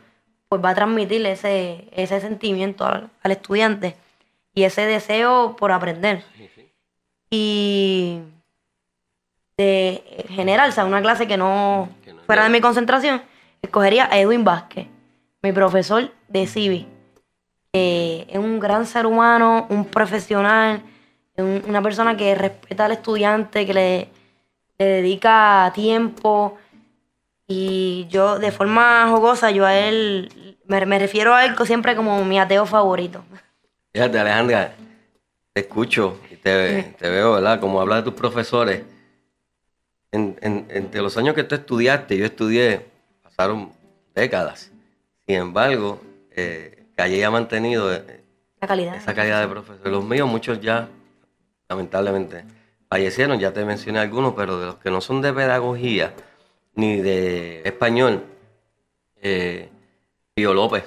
[0.49, 3.97] pues va a transmitirle ese, ese sentimiento al estudiante
[4.55, 6.25] y ese deseo por aprender.
[7.31, 8.21] Y
[9.57, 12.61] de en general, o sea, una clase que no Que no es fuera de mi
[12.61, 13.23] concentración,
[13.61, 14.89] escogería a Edwin Vázquez,
[15.43, 16.89] mi profesor de CIVI.
[17.75, 20.83] es un gran ser humano, un profesional,
[21.37, 24.09] un- una persona que respeta al estudiante, que le,
[24.79, 26.59] le dedica tiempo.
[27.49, 32.23] Y yo, de forma jocosa, yo a él, me, me refiero a él siempre como
[32.25, 33.25] mi ateo favorito.
[33.93, 34.75] Fíjate, Alejandra,
[35.53, 37.61] te escucho y te, te veo, ¿verdad?
[37.61, 38.83] Como hablas de tus profesores.
[40.11, 42.87] En, en- entre los años que tú estudiaste, yo estudié,
[43.23, 43.73] pasaron
[44.15, 44.71] décadas.
[45.27, 46.01] Sin embargo,
[46.31, 48.23] eh, Calle ha mantenido eh,
[48.61, 48.97] La calidad.
[48.97, 49.87] esa calidad de profesor.
[49.89, 50.89] Los míos, muchos ya,
[51.69, 52.45] lamentablemente,
[52.89, 56.15] fallecieron, ya te mencioné algunos, pero de los que no son de pedagogía
[56.75, 58.25] ni de español,
[59.23, 59.69] eh,
[60.35, 60.85] Pío López.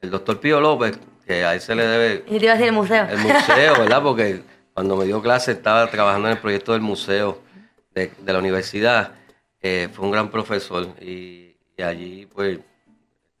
[0.00, 2.68] El doctor Pío López, que a él se le debe Y te iba a decir
[2.68, 3.06] el museo.
[3.08, 4.02] el museo, ¿verdad?
[4.02, 7.40] Porque cuando me dio clase estaba trabajando en el proyecto del museo
[7.94, 9.12] de, de la universidad.
[9.60, 12.60] Eh, fue un gran profesor y, y allí pues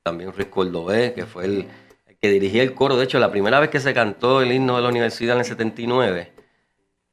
[0.02, 1.68] también Ruiz Cordobés, que fue el,
[2.06, 2.96] el que dirigía el coro.
[2.96, 5.44] De hecho, la primera vez que se cantó el himno de la universidad en el
[5.44, 6.32] 79,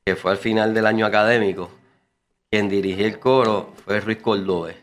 [0.05, 1.69] que fue al final del año académico,
[2.49, 4.77] quien dirigía el coro fue Ruiz Cordóez.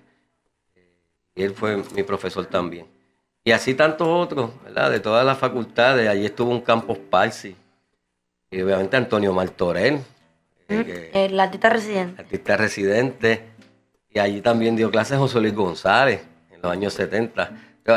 [1.35, 2.87] Y él fue mi profesor también.
[3.45, 4.91] Y así tantos otros, ¿verdad?
[4.91, 6.09] De todas las facultades.
[6.09, 7.57] Allí estuvo un Campos Parsi.
[8.51, 10.01] Y obviamente Antonio Martorell.
[10.69, 12.23] eh, el artista residente.
[12.23, 13.45] Artista residente.
[14.11, 17.51] Y allí también dio clases José Luis González en los años 70.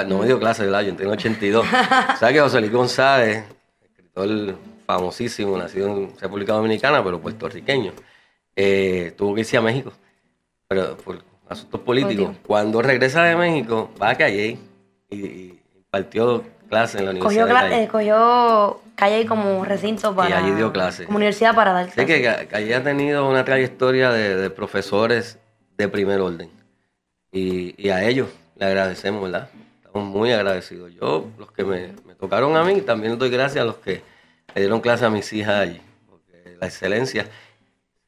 [0.08, 0.82] No me dio clases, ¿verdad?
[0.82, 1.66] Yo entré en 82.
[2.20, 3.44] ¿Sabes que José Luis González,
[3.82, 7.94] escritor famosísimo, nacido en República Dominicana, pero puertorriqueño,
[8.56, 9.92] eh, tuvo que irse a México
[10.74, 12.36] pero por asuntos políticos.
[12.46, 14.58] Cuando regresa de México, va a Calle
[15.14, 17.84] y, y impartió clases en la Universidad cogió, de Calle.
[17.84, 20.38] eh, cogió Calle como recinto para...
[20.40, 21.06] allí dio clases.
[21.06, 22.16] Como universidad para dar Sé clases.
[22.16, 25.38] que Ca- Calle ha tenido una trayectoria de, de profesores
[25.78, 26.50] de primer orden.
[27.32, 29.50] Y, y a ellos le agradecemos, ¿verdad?
[29.84, 30.94] Estamos muy agradecidos.
[30.94, 34.02] Yo, los que me, me tocaron a mí, también doy gracias a los que
[34.54, 35.82] le dieron clase a mis hijas allí.
[36.10, 37.26] Porque la excelencia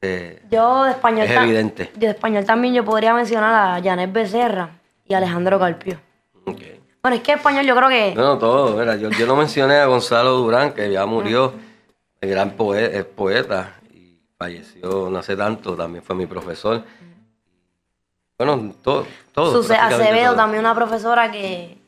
[0.00, 1.26] eh, Yo de español...
[1.26, 1.90] es evidente.
[1.94, 4.70] Yo de español también yo podría mencionar a Janet Becerra
[5.04, 6.00] y a Alejandro Carpio.
[6.44, 6.62] Ok.
[7.06, 8.14] Bueno, es que español yo creo que...
[8.16, 8.76] No, no, todo.
[8.76, 11.54] mira, yo, yo no mencioné a Gonzalo Durán, que ya murió,
[12.20, 16.82] el gran poe- es poeta, y falleció no hace tanto, también fue mi profesor.
[18.36, 19.06] Bueno, todo.
[19.32, 20.34] todo prácticamente Acevedo, todo.
[20.36, 21.78] también una profesora que,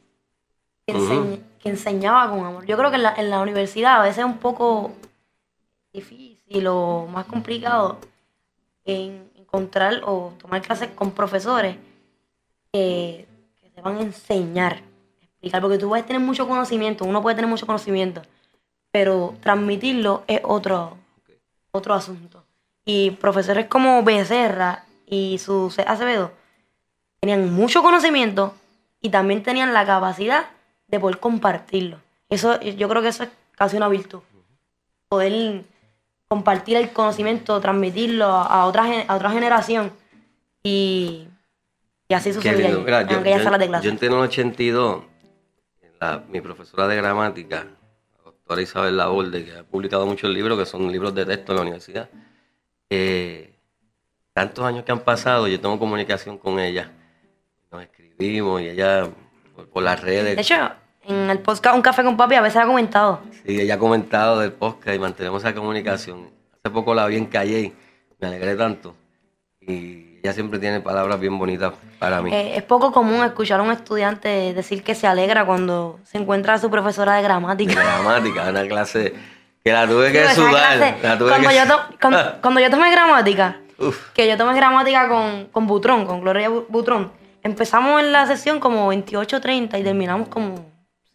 [0.87, 2.64] que, enseñaba con amor.
[2.64, 4.92] Yo creo que en la, en la universidad a veces es un poco
[5.92, 7.98] difícil o más complicado
[8.85, 11.74] en encontrar o tomar clases con profesores
[12.72, 13.26] que,
[13.61, 14.83] que te van a enseñar,
[15.38, 18.22] explicar, porque tú puedes tener mucho conocimiento, uno puede tener mucho conocimiento,
[18.90, 20.96] pero transmitirlo es otro,
[21.70, 22.44] otro asunto.
[22.85, 26.33] Y profesores como Becerra y su Acevedo
[27.20, 28.55] tenían mucho conocimiento
[29.01, 30.46] y también tenían la capacidad
[30.88, 32.01] de poder compartirlo.
[32.29, 34.20] Eso, yo creo que eso es casi una virtud.
[35.09, 35.64] Poder
[36.29, 39.92] compartir el conocimiento, transmitirlo a otra, a otra generación
[40.62, 41.29] y,
[42.09, 42.74] y así Mira, en
[43.07, 43.44] yo, yo-
[43.85, 45.05] yo entré en el 82,
[46.00, 47.64] la- mi profesora de gramática,
[48.16, 51.56] la doctora Isabel Laborde, que ha publicado muchos libros que son libros de texto en
[51.56, 52.08] la universidad.
[52.90, 53.54] eh,
[54.32, 56.90] tantos años que han pasado, yo tengo comunicación con ella.
[57.70, 59.06] Nos escribimos y ella
[59.54, 60.37] por, por las redes.
[60.37, 60.54] De hecho,
[61.02, 63.20] en el podcast Un Café con Papi a veces ha comentado.
[63.44, 66.30] Sí, ella ha comentado del podcast y mantenemos esa comunicación.
[66.52, 67.72] Hace poco la vi en Calle,
[68.20, 68.94] me alegré tanto.
[69.61, 72.33] Y ella siempre tiene palabras bien bonitas para mí.
[72.33, 76.54] Eh, es poco común escuchar a un estudiante decir que se alegra cuando se encuentra
[76.54, 77.74] a su profesora de de gramática.
[77.74, 79.14] gramática, una clase
[79.64, 80.78] que la tuve que sudar.
[80.78, 84.12] clase, la tuve cuando, que- yo to- cuando, cuando yo tomé gramática, Uf.
[84.12, 88.59] que yo tomé gramática con, con Butrón, con Gloria Bu- Butrón, empezamos en la sesión
[88.61, 90.66] como 28.30 y terminamos como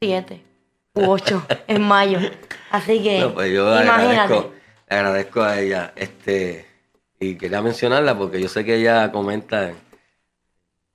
[0.01, 0.41] 7
[0.95, 2.19] u 8 en mayo.
[2.71, 4.11] Así que, No, pues yo imagínate.
[4.21, 4.51] agradezco,
[4.89, 5.93] agradezco a ella.
[5.95, 6.65] Este,
[7.23, 9.75] y quería mencionarla porque yo sé que ella comenta en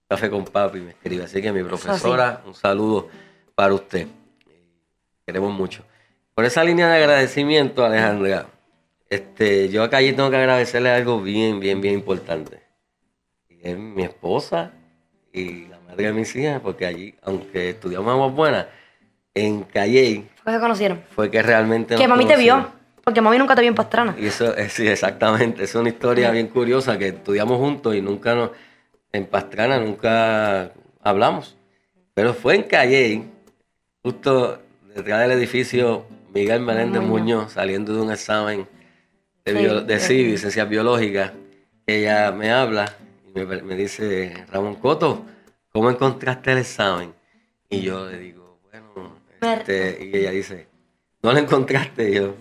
[0.09, 1.25] Café con Papi, me escribe.
[1.25, 3.09] Así que mi profesora, un saludo
[3.55, 4.07] para usted.
[5.27, 5.85] Queremos mucho.
[6.35, 8.47] Por esa línea de agradecimiento, Alejandra,
[9.11, 12.62] este, yo acá allí tengo que agradecerle algo bien, bien, bien importante.
[13.49, 14.73] Y es mi esposa
[15.33, 18.67] y la madre de mis hijas, porque allí, aunque estudiamos aguas buenas,
[19.35, 21.03] en Calle Fue que conocieron.
[21.11, 22.78] fue que realmente Que nos mami te vio.
[23.09, 24.14] Porque mami nunca te vio en Pastrana.
[24.18, 25.64] Y eso, eh, sí, exactamente.
[25.64, 28.51] Es una historia bien curiosa que estudiamos juntos y nunca nos,
[29.12, 31.57] en Pastrana nunca hablamos.
[32.12, 33.23] Pero fue en Calle,
[34.03, 34.61] justo
[34.94, 38.68] detrás del edificio Miguel Meléndez Muñoz, saliendo de un examen
[39.47, 40.07] de, Sí, bio- de sí.
[40.09, 41.33] CIVI, ciencias biológicas,
[41.87, 42.94] ella me habla
[43.27, 45.25] y me, me dice, Ramón Coto,
[45.73, 47.14] ¿cómo encontraste el examen?
[47.71, 50.66] Y yo le digo, bueno, este, y ella dice,
[51.23, 52.11] ¿no lo encontraste?
[52.11, 52.35] Y yo,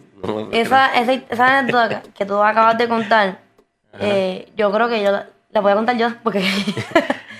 [0.51, 3.39] Esa, esa, esa anécdota que tú acabas de contar,
[3.99, 6.39] eh, yo creo que yo la, la voy a contar yo, porque...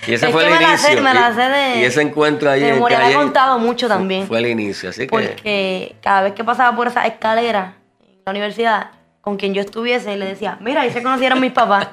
[0.06, 0.88] Y ese es fue que el me la inicio.
[0.88, 1.80] sé, me la y, sé de...
[1.80, 4.26] y ese encuentro ahí de en Calle contado mucho también.
[4.26, 8.30] Fue el inicio, así que Porque cada vez que pasaba por esa escalera en la
[8.30, 11.88] universidad, con quien yo estuviese, le decía, mira, ahí se conocieron mis papás.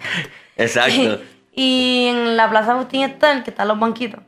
[0.56, 1.18] exacto.
[1.52, 4.20] y en la Plaza Agustín Estel, que están los banquitos,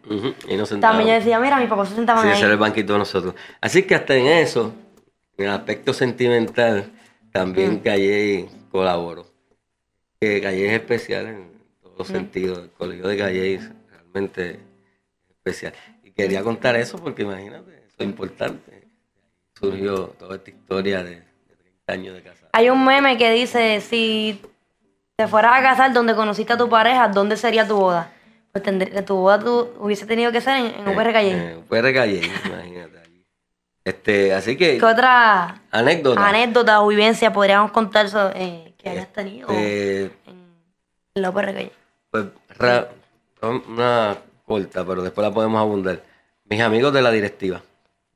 [0.48, 2.34] Y nos también yo decía, mira, mis papás se sentaban Sí, ahí.
[2.34, 3.34] ese era el banquito de nosotros.
[3.60, 4.72] Así que hasta en eso,
[5.38, 7.30] en el aspecto sentimental, Mm.
[7.30, 9.26] también Calle colaboró.
[10.20, 11.98] Que Calle es especial en todos Mm.
[11.98, 12.58] los sentidos.
[12.58, 14.58] El colegio de Calle es realmente
[15.30, 15.72] especial.
[16.02, 18.88] Y quería contar eso porque imagínate, eso es importante.
[19.58, 22.48] Surgió toda esta historia de, de 30 años de casado.
[22.52, 24.40] Hay un meme que dice, si
[25.16, 28.12] te fueras a casar donde conociste a tu pareja, ¿dónde sería tu boda?
[28.52, 31.32] Pues tendría, tu boda tú, hubiese tenido que ser en, en UPR Calle.
[31.52, 32.97] Eh, UPR Calle, imagínate.
[33.88, 36.28] Este, así que ¿Qué otra anécdota.
[36.28, 41.70] anécdota o vivencia podríamos contar so- eh, que hayas tenido Eh, en la UPR
[42.10, 42.26] Pues
[42.58, 42.88] ra-
[43.42, 46.02] una corta, pero después la podemos abundar.
[46.44, 47.62] Mis amigos de la directiva.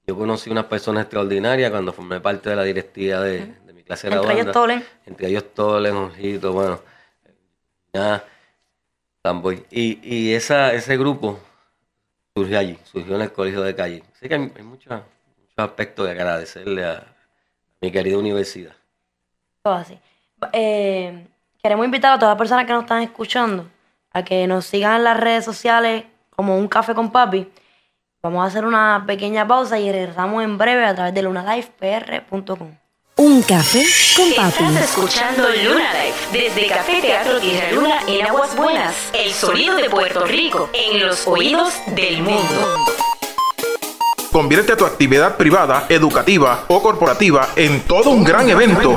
[0.06, 4.08] Yo conocí unas personas extraordinarias cuando formé parte de la directiva de, de mi clase
[4.08, 4.42] Entre graduanda.
[4.42, 4.84] ellos Tolen.
[5.06, 6.80] Entre ellos Tolen, Jorgito, bueno.
[7.94, 8.24] Ya,
[9.22, 9.64] Tamboy.
[9.70, 11.38] Y, y esa, ese grupo
[12.34, 14.02] surgió allí, surgió en el colegio de calle.
[14.14, 15.00] Así que hay, hay muchos
[15.56, 17.06] aspectos de agradecerle a,
[17.80, 18.72] mi querida universidad.
[19.62, 19.98] Todo así.
[20.52, 21.26] Eh,
[21.60, 23.68] queremos invitar a todas las personas que nos están escuchando
[24.12, 27.50] a que nos sigan en las redes sociales como Un Café con Papi.
[28.22, 32.76] Vamos a hacer una pequeña pausa y regresamos en breve a través de lunalifepr.com.
[33.16, 33.84] Un café
[34.16, 34.64] con papi.
[34.64, 38.94] Estás escuchando Luna Live desde Café Teatro Tierra Luna en Aguas Buenas.
[39.12, 42.76] El sonido de Puerto Rico en los oídos del mundo.
[44.32, 48.96] Convierte tu actividad privada, educativa o corporativa en todo un gran evento.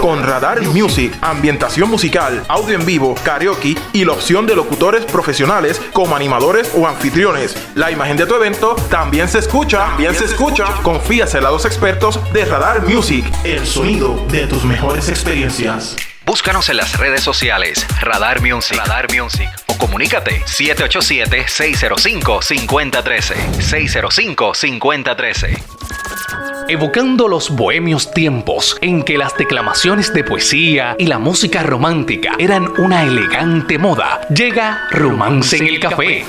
[0.00, 5.80] Con Radar Music, ambientación musical, audio en vivo, karaoke y la opción de locutores profesionales
[5.92, 7.56] como animadores o anfitriones.
[7.76, 10.66] La imagen de tu evento también se escucha, también se escucha.
[10.82, 13.24] Confíasela a los expertos de Radar Music.
[13.44, 15.96] El sonido de tus mejores experiencias.
[16.26, 25.62] Búscanos en las redes sociales Radar Music, Radar Music o comunícate 787-605-5013, 605-5013.
[26.66, 32.72] Evocando los bohemios tiempos en que las declamaciones de poesía y la música romántica eran
[32.80, 36.24] una elegante moda, llega Romance en el Café.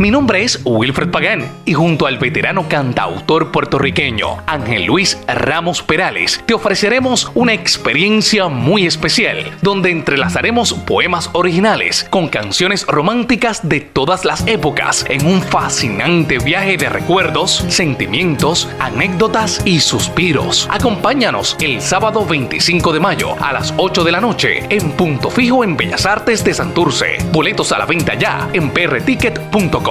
[0.00, 6.42] Mi nombre es Wilfred Pagán y junto al veterano cantautor puertorriqueño Ángel Luis Ramos Perales
[6.46, 14.24] te ofreceremos una experiencia muy especial donde entrelazaremos poemas originales con canciones románticas de todas
[14.24, 20.66] las épocas en un fascinante viaje de recuerdos, sentimientos, anécdotas y suspiros.
[20.70, 25.62] Acompáñanos el sábado 25 de mayo a las 8 de la noche en Punto Fijo
[25.62, 27.18] en Bellas Artes de Santurce.
[27.32, 29.89] Boletos a la venta ya en prticket.com.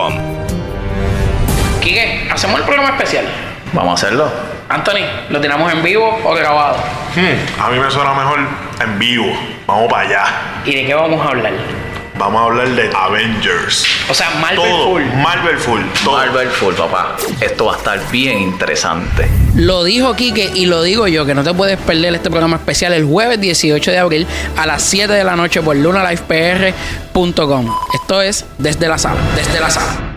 [1.81, 3.25] Quique, hacemos el programa especial.
[3.73, 4.31] Vamos a hacerlo.
[4.69, 6.77] Anthony, ¿lo tiramos en vivo o grabado?
[7.15, 8.39] Hmm, a mí me suena mejor
[8.81, 9.25] en vivo.
[9.65, 10.25] Vamos para allá.
[10.65, 11.53] ¿Y de qué vamos a hablar?
[12.19, 13.87] Vamos a hablar de Avengers.
[14.09, 15.03] O sea, Marvel todo, full.
[15.23, 15.81] Marvel full.
[16.03, 16.17] Todo.
[16.17, 17.15] Marvel Full, papá.
[17.39, 19.29] Esto va a estar bien interesante.
[19.55, 22.91] Lo dijo Quique y lo digo yo, que no te puedes perder este programa especial
[22.91, 24.27] el jueves 18 de abril
[24.57, 27.75] a las 7 de la noche por lunalifepr.com.
[27.93, 30.08] Esto es Desde la Sala, desde la sala.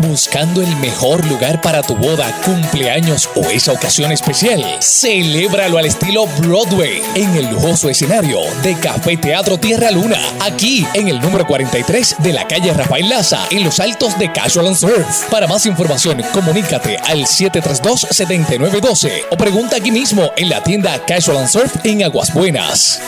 [0.00, 4.64] Buscando el mejor lugar para tu boda, cumpleaños o esa ocasión especial.
[4.80, 11.08] Celébralo al estilo Broadway en el lujoso escenario de Café Teatro Tierra Luna, aquí en
[11.08, 15.24] el número 43 de la calle Rafael Laza, en los altos de Casual and Surf.
[15.30, 21.48] Para más información, comunícate al 732-7912 o pregunta aquí mismo en la tienda Casual and
[21.48, 23.00] Surf en Aguas Buenas.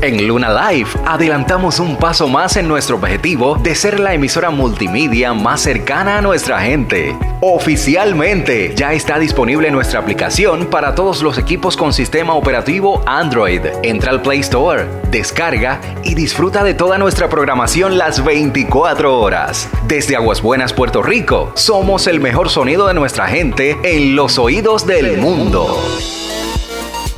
[0.00, 5.34] En Luna Live adelantamos un paso más en nuestro objetivo de ser la emisora multimedia
[5.34, 7.16] más cercana a nuestra gente.
[7.40, 13.62] Oficialmente ya está disponible nuestra aplicación para todos los equipos con sistema operativo Android.
[13.82, 19.68] Entra al Play Store, descarga y disfruta de toda nuestra programación las 24 horas.
[19.88, 24.86] Desde Aguas Buenas, Puerto Rico, somos el mejor sonido de nuestra gente en los oídos
[24.86, 25.76] del mundo.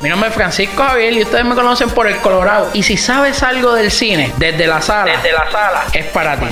[0.01, 2.71] Mi nombre es Francisco Javier y ustedes me conocen por el Colorado.
[2.73, 6.47] Y si sabes algo del cine, desde la sala, desde la sala, es para ti.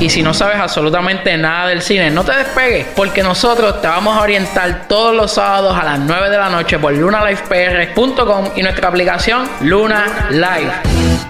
[0.00, 4.16] Y si no sabes absolutamente nada del cine, no te despegues, porque nosotros te vamos
[4.16, 8.88] a orientar todos los sábados a las 9 de la noche por lunalifepr.com y nuestra
[8.88, 10.72] aplicación Luna Live.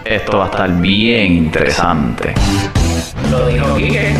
[0.04, 2.32] Esto va a estar bien interesante.
[3.28, 4.14] Lo dijo Quique.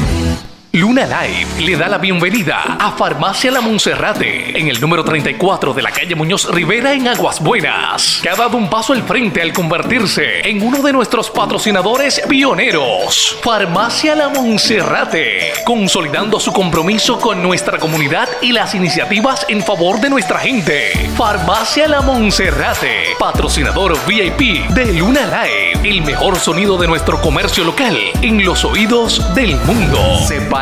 [0.74, 5.82] Luna Live le da la bienvenida a Farmacia La Monserrate en el número 34 de
[5.82, 9.52] la calle Muñoz Rivera en Aguas Buenas, que ha dado un paso al frente al
[9.52, 13.36] convertirse en uno de nuestros patrocinadores pioneros.
[13.42, 20.08] Farmacia La Monserrate, consolidando su compromiso con nuestra comunidad y las iniciativas en favor de
[20.08, 20.90] nuestra gente.
[21.18, 27.98] Farmacia La Monserrate, patrocinador VIP de Luna Live, el mejor sonido de nuestro comercio local
[28.22, 29.98] en los oídos del mundo.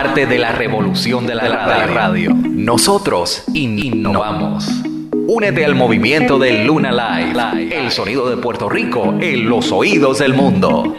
[0.03, 2.33] Parte de la revolución de la, radio.
[2.33, 4.67] Nosotros innovamos.
[5.13, 10.33] Únete al movimiento de Luna Live, el sonido de Puerto Rico en los oídos del
[10.33, 10.97] mundo.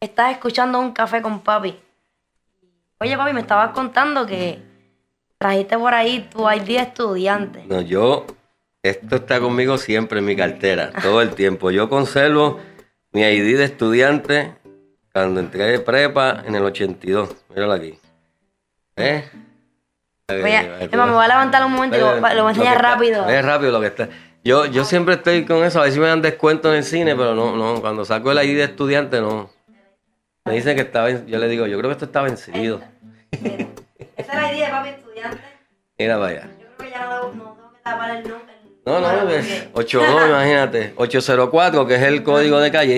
[0.00, 1.74] Estás escuchando un café con papi.
[3.00, 4.60] Oye, papi, me estabas contando que
[5.38, 7.64] trajiste por ahí tu ID de estudiante.
[7.66, 8.26] No, yo,
[8.84, 11.72] esto está conmigo siempre en mi cartera, todo el tiempo.
[11.72, 12.60] Yo conservo
[13.10, 14.57] mi ID de estudiante
[15.18, 17.30] cuando entré de prepa en el 82.
[17.50, 17.98] Míralo aquí.
[18.96, 19.24] ¿Eh?
[20.28, 22.82] Voy a- Emma, me voy a levantar un momento y lo, lo voy a enseñar
[22.82, 23.28] rápido.
[23.28, 24.08] Es rápido lo que está.
[24.44, 27.16] Yo, yo siempre estoy con eso, a ver si me dan descuento en el cine,
[27.16, 29.50] pero no, no, cuando saco el ID de estudiante, no.
[30.44, 32.80] Me dicen que está ven- yo le digo, yo creo que esto está vencido.
[33.32, 35.38] Esa es la idea, papi, estudiante.
[35.98, 36.42] Mira para allá.
[36.60, 38.54] Yo creo que ya no, no tengo que tapar el nombre.
[38.86, 40.92] No, no, Porque- es 82, imagínate.
[40.96, 42.94] 804, que es el código de calle,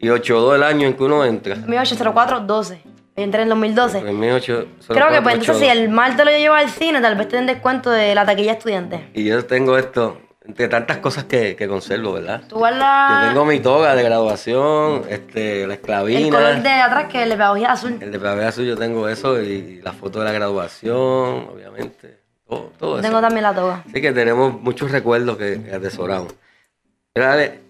[0.00, 1.56] y 82 el año en que uno entra.
[1.56, 2.78] 1804-12.
[3.16, 3.98] Yo entré en el 2012.
[3.98, 5.76] En 1804, Creo que pues entonces si 82.
[5.76, 9.10] el martes lo llevo al cine, tal vez te den descuento de la taquilla estudiante.
[9.12, 12.42] Y yo tengo esto, entre tantas cosas que, que conservo, ¿verdad?
[12.48, 16.36] Tú guardas Yo tengo mi toga de graduación, este, la el esclavina.
[16.36, 17.98] color de atrás que es la pedagogía azul.
[18.00, 22.20] El de PAB azul yo tengo eso y la foto de la graduación, obviamente.
[22.48, 23.06] Todo, todo eso.
[23.06, 23.84] Tengo también la toga.
[23.86, 26.34] Así que tenemos muchos recuerdos que, atesoramos.
[27.14, 27.60] Mira, Ale,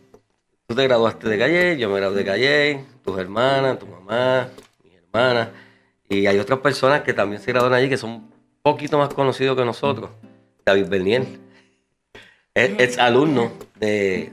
[0.70, 4.50] tú te graduaste de Calle, yo me gradué de Calle, tus hermanas, tu mamá,
[4.84, 5.48] mis hermanas.
[6.08, 9.56] Y hay otras personas que también se graduaron allí que son un poquito más conocidos
[9.56, 10.10] que nosotros.
[10.64, 11.26] David Bernier.
[12.54, 13.50] Es, es alumno
[13.80, 14.30] de,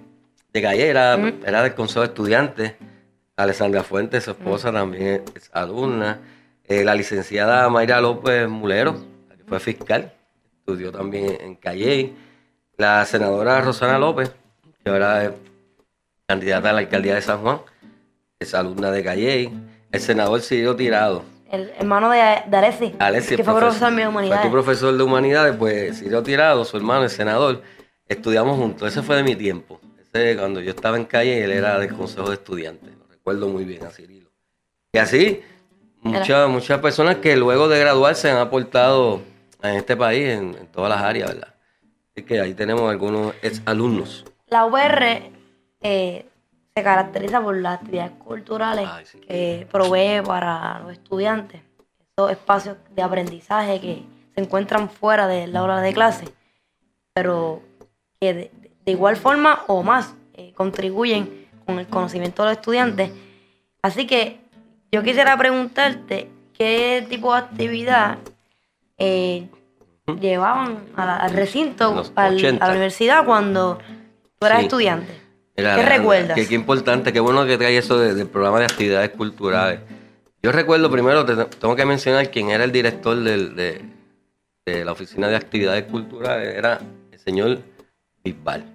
[0.54, 2.74] de Calle, era, era del Consejo de Estudiantes.
[3.36, 6.20] Alessandra Fuentes, su esposa, también es alumna.
[6.66, 8.94] Eh, la licenciada Mayra López Mulero,
[9.36, 10.14] que fue fiscal,
[10.60, 12.14] estudió también en Calle.
[12.78, 14.32] La senadora Rosana López,
[14.84, 15.32] que ahora es
[16.28, 17.62] candidata a la alcaldía de San Juan,
[18.40, 19.52] es alumna de Calle.
[19.92, 22.96] El senador Cirio Tirado, El hermano de, de.
[23.00, 24.52] Alexis, que fue profesor mío de Fue tu humanidades.
[24.52, 27.62] profesor de humanidades, pues Cirio Tirado, su hermano, el senador,
[28.06, 28.90] estudiamos juntos.
[28.90, 29.80] Ese fue de mi tiempo.
[29.98, 32.90] Ese, cuando yo estaba en calle, él era del consejo de estudiantes.
[32.98, 34.30] Lo recuerdo muy bien a Cirilo.
[34.92, 35.42] Y así,
[36.02, 39.22] muchas, muchas personas que luego de graduarse han aportado
[39.64, 41.54] en este país, en, en todas las áreas, ¿verdad?
[42.12, 44.26] Así que ahí tenemos algunos ex alumnos.
[44.50, 45.37] La UR
[45.82, 46.26] eh,
[46.76, 48.88] se caracteriza por las actividades culturales
[49.28, 51.62] que provee para los estudiantes.
[52.16, 54.04] Esos espacios de aprendizaje que
[54.36, 56.26] se encuentran fuera de la hora de clase,
[57.14, 57.62] pero
[58.20, 58.52] que de,
[58.86, 63.12] de igual forma o más eh, contribuyen con el conocimiento de los estudiantes.
[63.82, 64.40] Así que
[64.92, 68.18] yo quisiera preguntarte qué tipo de actividad
[68.98, 69.48] eh,
[70.20, 72.66] llevaban al recinto, al- a 80.
[72.66, 73.78] la universidad cuando
[74.40, 74.66] tú eras Sí.
[74.66, 75.22] estudiante.
[75.58, 76.36] Mira, ¿Qué recuerdas?
[76.36, 79.80] Qué, qué importante, qué bueno que trae eso de- del programa de actividades culturales.
[80.44, 83.82] Yo recuerdo primero, te- tengo que mencionar quién era el director del- de,
[84.66, 86.80] de la Oficina de Actividades Culturales, era
[87.12, 87.60] el señor
[88.24, 88.66] Bisbal.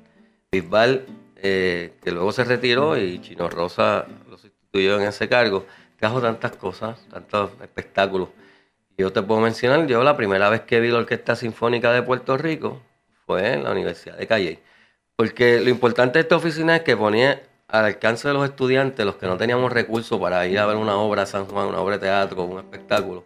[0.51, 1.07] Bisbal,
[1.37, 5.65] eh, que luego se retiró y Chino Rosa lo sustituyó en ese cargo,
[5.99, 8.31] trajo tantas cosas, tantos espectáculos.
[8.99, 12.37] Yo te puedo mencionar, yo la primera vez que vi la Orquesta Sinfónica de Puerto
[12.37, 12.83] Rico
[13.25, 14.59] fue en la Universidad de Calle.
[15.23, 19.15] Porque lo importante de esta oficina es que ponía al alcance de los estudiantes, los
[19.17, 21.97] que no teníamos recursos para ir a ver una obra a San Juan, una obra
[21.99, 23.25] de teatro, un espectáculo,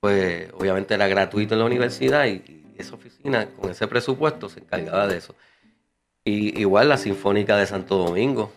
[0.00, 4.60] pues obviamente era gratuito en la universidad y, y esa oficina con ese presupuesto se
[4.60, 5.34] encargaba de eso.
[6.24, 8.52] Y igual la Sinfónica de Santo Domingo,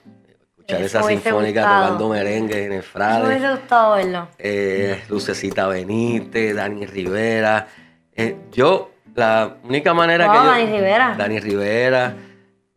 [0.48, 1.84] escuchar esa sinfónica gustado.
[1.84, 4.28] tocando merengue en el Me Frade hubiese gustado verlo.
[4.38, 7.68] eh, Lucecita Benítez, Dani Rivera.
[8.16, 10.52] Eh, yo, la única manera Wow, que yo.
[10.52, 11.16] Dani Rivera.
[11.18, 12.16] Dani Rivera.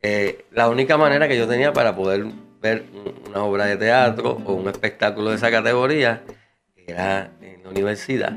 [0.02, 2.24] Eh, la única manera que yo tenía para poder
[2.60, 6.22] ver un- una obra de teatro o un espectáculo de esa categoría
[6.76, 8.32] era en la universidad.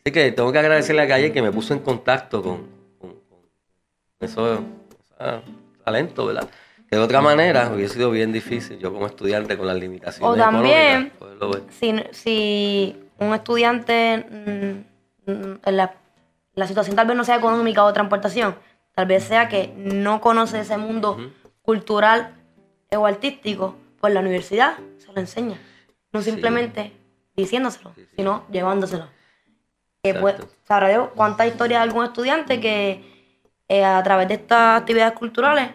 [0.00, 2.66] Así que tengo que agradecerle a Calle que me puso en contacto con,
[2.98, 3.38] con, con
[4.20, 4.62] eso,
[5.84, 6.48] talento, ¿verdad?
[6.88, 10.36] Que de otra manera hubiese sido bien difícil yo como estudiante con las limitaciones O
[10.36, 11.12] también,
[11.70, 15.94] si, si un estudiante mm, mm, en la,
[16.54, 18.54] la situación tal vez no sea económica o transportación,
[18.96, 21.18] tal vez sea que no conoce ese mundo
[21.62, 22.34] cultural
[22.90, 25.58] o artístico, pues la universidad se lo enseña.
[26.12, 26.92] No simplemente
[27.36, 29.06] diciéndoselo, sino llevándoselo.
[30.02, 33.04] Que pues, sabrá Dios cuánta historia de algún estudiante que
[33.68, 35.70] eh, a través de estas actividades culturales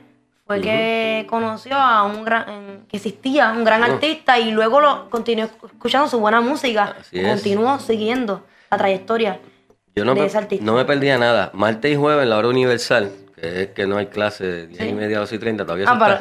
[0.48, 3.86] fue que conoció a un gran, que existía un gran Oh.
[3.86, 7.28] artista y luego lo continuó escuchando su buena música, Así es.
[7.28, 9.40] continuó siguiendo la trayectoria.
[9.96, 10.66] Yo no, de pe- ese artista.
[10.66, 11.52] no me perdía nada.
[11.54, 14.82] Martes y jueves en la hora universal, que es que no hay clase de 10
[14.82, 14.94] y Sí.
[14.94, 16.18] media a 2 y 30, todavía Ah, pero,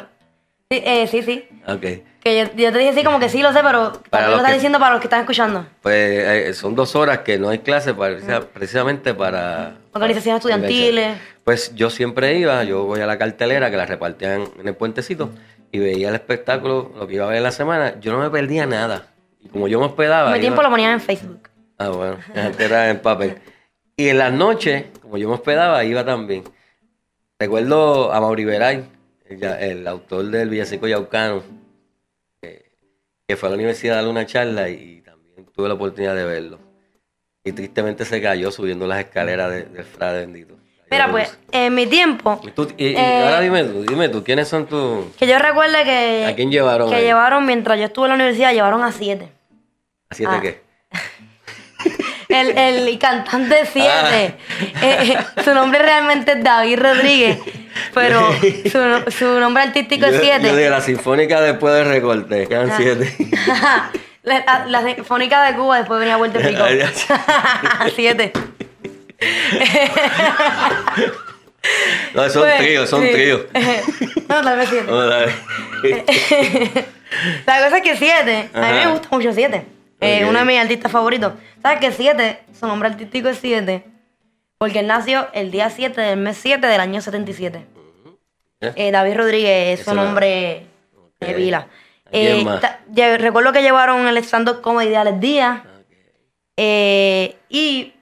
[0.70, 1.48] sí, eh, sí, sí.
[1.66, 1.80] Ok.
[2.22, 4.52] Que yo, yo te dije así como que sí lo sé, pero Para lo estás
[4.52, 5.66] diciendo para los que están escuchando.
[5.80, 8.18] Pues eh, son dos horas que no hay clase para,
[8.52, 9.76] precisamente para...
[9.92, 11.16] Organizaciones estudiantiles.
[11.44, 15.30] Pues yo siempre iba, yo voy a la cartelera que la repartían en el puentecito
[15.72, 17.94] y veía el espectáculo, lo que iba a ver en la semana.
[18.00, 19.06] Yo no me perdía nada.
[19.42, 20.28] Y como yo me hospedaba...
[20.30, 21.48] Mi iba- tiempo lo ponían en Facebook.
[21.78, 23.38] Ah, bueno, antes era en papel.
[24.00, 26.42] Y en las noches, como yo me hospedaba, iba también.
[27.38, 28.82] Recuerdo a Mauri Veray,
[29.28, 31.42] el, autor del Villancico Yaucano,
[32.40, 32.72] que,
[33.28, 36.24] que fue a la universidad a darle una charla y, también tuve la oportunidad de
[36.24, 36.58] verlo.
[37.44, 40.56] y tristemente se cayó subiendo las escaleras de- del frade bendito.
[40.90, 44.24] Mira, pues, en mi tiempo, Y tú- y- y Eh, ahora dime tú, dime tú,
[44.24, 45.14] ¿quiénes son tus...
[45.16, 47.04] que yo recuerde que, ¿A quién llevaron que ahí?
[47.04, 49.30] llevaron, mientras yo estuve en la universidad, llevaron a siete.
[50.08, 50.40] ¿A siete ah.
[50.40, 50.60] qué?
[52.30, 54.34] El, el cantante 7.
[54.82, 55.26] Ah.
[55.44, 57.38] su nombre realmente es David Rodríguez,
[57.92, 58.32] pero
[58.70, 60.54] su, su nombre artístico es Yo- Yo 7.
[60.54, 62.74] de la sinfónica después del recorte, quedan Ah.
[62.76, 63.14] siete.
[64.22, 66.62] la, la Sinfónica de Cuba después venía a Puerto Rico.
[66.62, 66.82] Ay,
[67.96, 68.32] 7.
[72.14, 73.10] No, son Pues, tríos, son sí.
[73.12, 73.42] tríos.
[74.28, 74.90] no, tal vez 7.
[74.90, 75.34] Ver.
[77.46, 79.64] La cosa es que 7, a mí me gusta mucho 7.
[80.00, 80.28] Ok.
[80.30, 81.32] uno de mis artistas favoritos.
[81.62, 83.84] ¿Sabes que 7, su nombre artístico es 7?
[84.58, 87.66] Porque él nació el día 7 del mes 7 del año 77.
[88.62, 88.72] ¿Eh?
[88.76, 90.66] Eh, David Rodríguez es su nombre
[91.20, 91.66] de pila.
[92.06, 92.80] ¿A quién Eh, ta-
[93.18, 95.62] recuerdo que llevaron el stand-up comedy de Alex Díaz.
[96.56, 97.94] Eh, y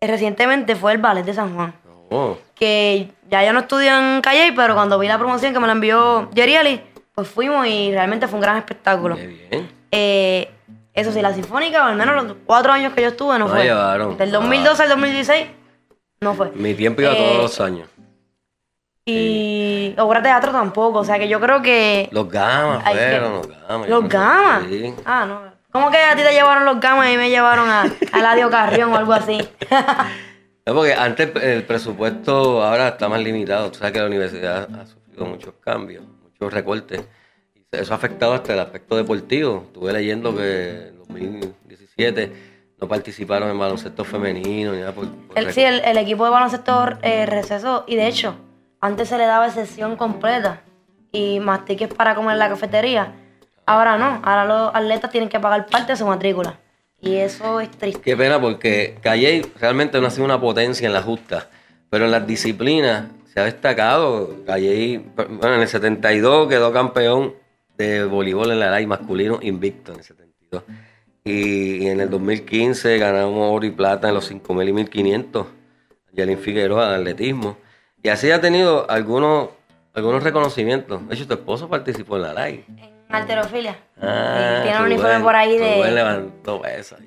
[0.00, 1.74] recientemente fue el ballet de San Juan.
[2.10, 5.66] Oh, Que ya yo no estudio en Calle, pero cuando vi la promoción que me
[5.66, 6.80] la envió Jerry Ali,
[7.14, 9.16] pues fuimos y realmente fue un gran espectáculo.
[9.16, 9.68] bien.
[9.90, 10.50] Eh,
[10.96, 13.54] eso sí, la sinfónica, o al menos los cuatro años que yo estuve, no, No
[13.54, 13.62] fue.
[13.64, 14.16] llevaron.
[14.16, 15.46] Del 2012 al 2016,
[16.22, 16.50] no fue.
[16.54, 17.88] Mi tiempo iba Eh, todos los años.
[19.04, 22.08] Y obra de teatro tampoco, o sea que yo creo que...
[22.10, 23.88] Los gamas fueron, los gamas.
[23.88, 24.64] ¿Los no gamas?
[24.68, 24.94] sí.
[25.04, 25.42] Ah, no.
[25.70, 27.82] ¿Cómo que a ti te llevaron los gamas y me llevaron a,
[28.12, 29.38] a Ladio Carrión o algo así?
[30.68, 33.70] No, porque antes el presupuesto ahora está más limitado.
[33.70, 37.06] Tú sabes que la universidad ha sufrido muchos cambios, muchos recortes.
[37.72, 39.64] Eso ha afectado hasta el aspecto deportivo.
[39.66, 42.32] Estuve leyendo que en 2017
[42.80, 46.30] no participaron en baloncesto femenino ni nada por, por El, sí, el, el equipo de
[46.30, 48.36] baloncesto eh, recesó y de hecho,
[48.80, 50.62] antes se le daba sesión completa
[51.10, 53.12] y más tickets para comer en la cafetería.
[53.64, 56.58] Ahora no, ahora los atletas tienen que pagar parte de su matrícula.
[57.00, 58.00] Y eso es triste.
[58.00, 61.48] Qué pena porque Calle realmente no ha sido una potencia en la justa,
[61.90, 64.44] pero en las disciplinas se ha destacado.
[64.46, 67.34] Calle, bueno, en el 72 quedó campeón
[67.76, 70.62] de voleibol en la LAI masculino invicto en el 72.
[71.24, 75.46] Y, y en el 2015 ganamos oro y plata en los 5000 y 1500.
[76.12, 77.56] Yelin Figueroa en atletismo.
[78.02, 79.50] Y así ha tenido algunos,
[79.92, 81.06] algunos reconocimientos.
[81.08, 82.64] De hecho, tu esposo participó en la LAI.
[83.08, 83.76] En alterofilia.
[84.00, 86.62] Ah, tiene un uniforme por ahí de levantó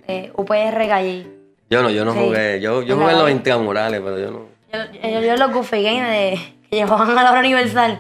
[0.08, 1.28] eh, UPR Calle.
[1.70, 2.20] Yo no, yo no Sí.
[2.20, 2.60] jugué.
[2.62, 4.46] Yo, yo jugué en los intramurales, pero yo no.
[4.74, 6.40] Yo, yo, yo los Goofy Games de,
[6.70, 8.00] que llevaban a la hora universal.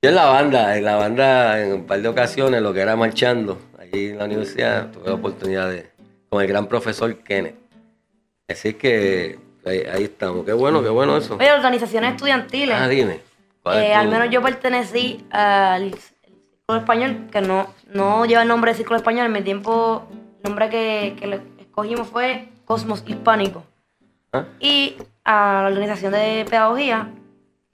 [0.00, 2.94] Yo en la banda, en la banda, en un par de ocasiones, lo que era
[2.94, 5.90] marchando, allí en la universidad, tuve la oportunidad de,
[6.28, 7.56] con el gran profesor Kenneth.
[8.46, 10.44] Así que ahí, ahí estamos.
[10.44, 11.34] Qué bueno, qué bueno eso.
[11.34, 12.76] Oye, organizaciones estudiantiles.
[12.78, 13.22] Ah, dime.
[13.60, 18.48] ¿cuál es Eh, al menos yo pertenecí al Círculo Español, que no, no lleva el
[18.48, 19.26] nombre de Círculo Español.
[19.26, 23.64] En mi tiempo, el nombre que, que le escogimos fue Cosmos Hispánico.
[24.32, 24.44] Ah.
[24.60, 24.94] Y
[25.24, 27.10] a la organización de pedagogía,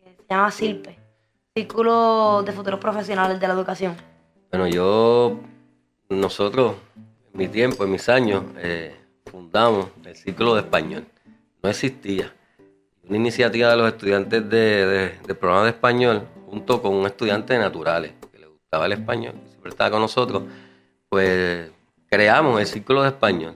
[0.03, 1.04] que se llama CILPE,
[1.65, 3.95] Círculo de Futuros Profesionales de la Educación.
[4.51, 5.39] Bueno, yo,
[6.09, 6.75] nosotros,
[7.33, 8.97] en mi tiempo, en mis años, eh,
[9.31, 11.07] fundamos el Círculo de Español.
[11.63, 12.35] No existía.
[13.09, 17.53] Una iniciativa de los estudiantes de, de- del programa de español, junto con un estudiante
[17.53, 20.43] de naturales, que le gustaba el español, que siempre estaba con nosotros,
[21.09, 21.71] pues
[22.11, 23.55] creamos el Círculo de Español.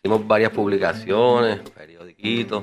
[0.00, 2.62] Hicimos varias publicaciones, periodiquitos,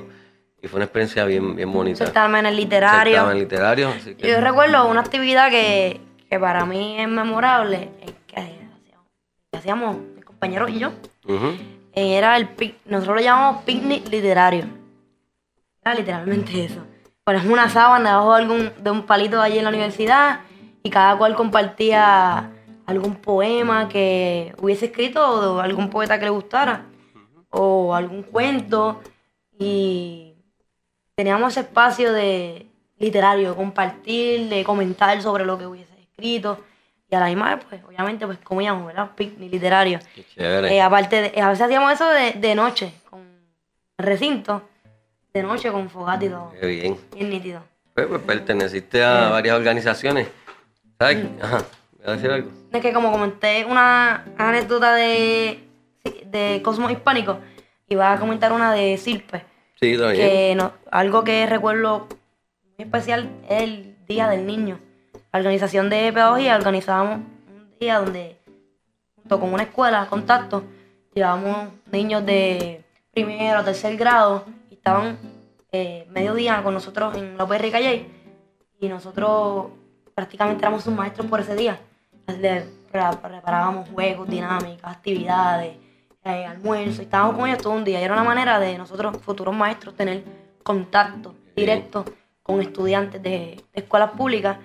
[0.62, 2.04] y fue una experiencia bien, bien bonita.
[2.06, 3.12] Certamen literario.
[3.14, 7.90] Certamen literario, así que- Yo recuerdo una actividad que, que para mí es memorable,
[8.26, 10.92] que hacíamos, mis compañeros y yo.
[11.92, 14.66] Era el pic- nosotros lo llamamos picnic literario.
[15.82, 16.80] Era literalmente eso.
[17.24, 20.40] Ponemos una sábana debajo de, algún, de un palito allí en la universidad
[20.82, 22.50] y cada cual compartía
[22.86, 26.86] algún poema que hubiese escrito o algún poeta que le gustara
[27.50, 29.00] o algún cuento
[29.58, 30.27] y
[31.18, 32.64] teníamos ese espacio de
[32.96, 36.64] literario, compartir, de comentar sobre lo que hubiese escrito
[37.10, 39.10] y a la misma vez, pues, obviamente, pues comíamos, ¿verdad?
[39.16, 39.98] Picnic literario.
[40.14, 40.76] Qué chévere.
[40.76, 43.20] Eh, aparte, de- a veces hacíamos eso de, de noche, con
[43.98, 44.62] recinto,
[45.34, 46.52] de noche con fogata y todo.
[46.60, 46.96] Qué bien.
[47.12, 47.62] Bien nítido.
[47.94, 50.28] Pues, pues, perteneciste a varias organizaciones.
[51.00, 51.26] ¿Sabes?
[51.42, 51.64] Ajá.
[51.98, 52.50] ¿Me vas a decir algo?
[52.72, 55.64] Es que como comenté una anécdota de,
[56.26, 57.40] de Cosmos Hispánico,
[57.88, 59.44] iba a comentar una de Sirpe.
[60.12, 60.16] Sí.
[60.18, 60.56] Que
[60.90, 62.06] algo que recuerdo
[62.76, 64.78] muy especial es el Día del Niño.
[65.32, 67.16] La organización de pedagogía organizábamos
[67.48, 68.38] un día donde,
[69.16, 70.64] junto con una escuela, contacto,
[71.14, 75.18] llevábamos niños de primero tercer grado y estaban
[75.72, 78.06] eh, mediodía con nosotros en la UPR Calle
[78.80, 79.66] y nosotros
[80.14, 81.78] prácticamente éramos sus maestros por ese día.
[82.26, 85.76] Les pre- preparábamos juegos, dinámicas, actividades,
[86.28, 88.00] eh, almuerzo, y estábamos con ellos todo un día.
[88.00, 90.22] Y era una manera de nosotros, futuros maestros, tener
[90.62, 92.04] contacto directo
[92.42, 94.58] con estudiantes de, de escuelas públicas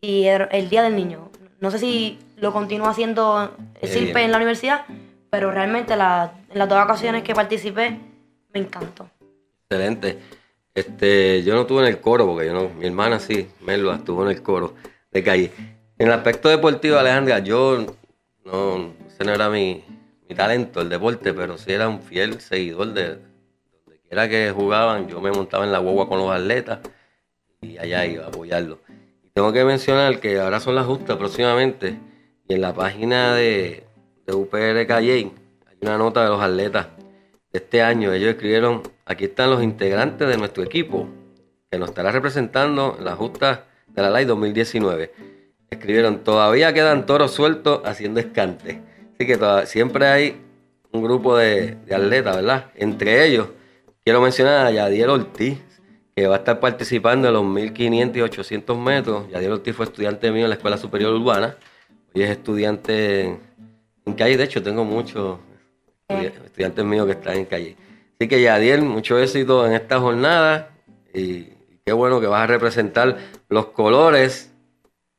[0.00, 1.30] y era el Día del Niño.
[1.60, 4.84] No sé si lo continúa haciendo el Qué CIRPE en la universidad,
[5.30, 7.98] pero realmente la- en las dos ocasiones que participé
[8.52, 9.08] me encantó.
[9.70, 10.18] Excelente.
[10.74, 14.22] Este, yo no estuve en el coro, porque yo no, mi hermana sí, Melba, estuvo
[14.24, 14.74] en el coro
[15.10, 15.50] de calle.
[15.98, 17.86] En el aspecto deportivo, Alejandra, yo
[18.44, 19.84] no, ese no era mi,
[20.32, 25.06] mi talento, el deporte, pero sí era un fiel seguidor de donde quiera que jugaban,
[25.06, 26.78] yo me montaba en la guagua con los atletas
[27.60, 28.78] y allá iba a apoyarlos.
[29.22, 31.98] Y tengo que mencionar que ahora son las justas próximamente,
[32.48, 33.84] y en la página de,
[34.26, 35.32] de UPR Calle hay
[35.82, 36.86] una nota de los atletas
[37.52, 38.10] de este año.
[38.14, 41.08] Ellos escribieron, aquí están los integrantes de nuestro equipo,
[41.70, 45.12] que nos estará representando en la justa de la ley 2019.
[45.68, 48.91] Escribieron, todavía quedan toros sueltos haciendo escante.
[49.22, 50.36] Así que toda- siempre hay
[50.90, 52.66] un grupo de, de atletas, ¿verdad?
[52.74, 53.46] Entre ellos,
[54.04, 55.60] quiero mencionar a Yadiel Ortiz,
[56.16, 59.30] que va a estar participando en los 1500 y 800 metros.
[59.30, 61.56] Yadiel Ortiz fue estudiante mío en la Escuela Superior Urbana.
[62.12, 63.38] Hoy es estudiante
[64.06, 64.36] en, calle.
[64.36, 65.38] De hecho, tengo muchos
[66.08, 67.76] estudi- estudiantes míos que están en calle.
[68.18, 70.70] Así que Yadiel, mucho éxito en esta jornada.
[71.14, 73.18] Y, y qué bueno que vas a representar
[73.48, 74.52] los colores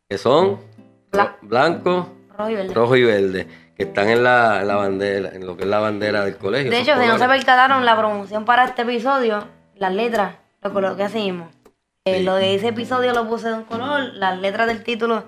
[0.10, 0.60] que son
[1.10, 2.74] Bla- blanco, Rojo y verde.
[2.74, 5.80] rojo y verde, que están en la, en la bandera, en lo que es la
[5.80, 6.70] bandera del colegio.
[6.72, 11.04] De hecho, si no se percataron, la promoción para este episodio, las letras, lo coloqué
[11.04, 11.50] así mismo.
[12.06, 12.24] Eh, Sí.
[12.24, 15.24] Lo de ese episodio lo puse de un color, las letras del título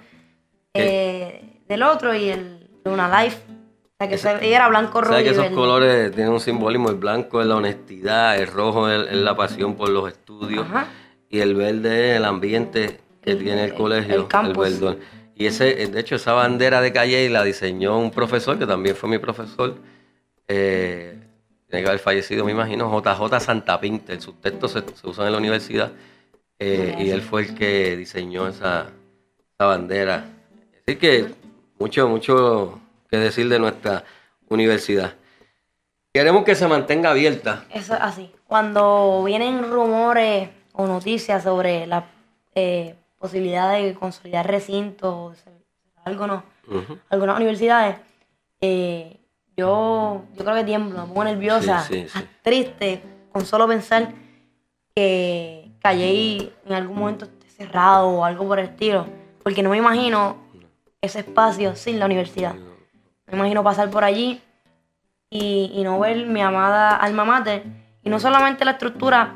[0.74, 3.36] eh, del otro y el de una live.
[3.36, 5.56] O sea, que se- era blanco, rojo Sabes y que esos verde.
[5.56, 6.90] colores tienen un simbolismo.
[6.90, 10.88] El blanco es la honestidad, el rojo es, es la pasión por los estudios Ajá.
[11.30, 14.58] y el verde es el ambiente que El- tiene el el colegio, campus.
[14.82, 15.00] verdón.
[15.36, 18.96] Y ese, eh, de hecho, esa bandera de calle la diseñó un profesor que también
[18.96, 19.76] fue mi profesor.
[20.48, 21.20] eh,
[21.68, 24.22] tiene que haber fallecido, me imagino, JJ Santapinter.
[24.22, 25.92] Sus textos se, usan en la universidad
[26.60, 28.92] eh, y él fue el que diseñó esa,
[29.58, 30.26] bandera.
[30.82, 31.34] Así que
[31.80, 32.80] mucho, mucho
[33.10, 34.04] que decir de nuestra
[34.48, 35.16] universidad.
[36.14, 37.66] Queremos que se mantenga abierta.
[37.72, 38.32] Eso es así.
[38.48, 42.06] Cuando vienen rumores o noticias sobre la
[43.18, 45.44] posibilidad de consolidar recintos,
[46.68, 47.00] Ujú.
[47.10, 47.98] algunas universidades,
[48.62, 49.20] eh,
[49.58, 52.26] yo, yo creo que tiemblo, me pongo nerviosa, Sí, sí, sí.
[52.44, 53.02] triste,
[53.32, 54.14] con solo pensar
[54.96, 59.06] que Calle en algún momento esté cerrado o algo por el estilo,
[59.44, 60.38] porque no me imagino
[61.02, 62.56] ese espacio sin la universidad.
[63.28, 64.42] Me imagino pasar por allí
[65.30, 67.64] y, y no ver mi amada alma mater,
[68.04, 69.36] y no solamente la estructura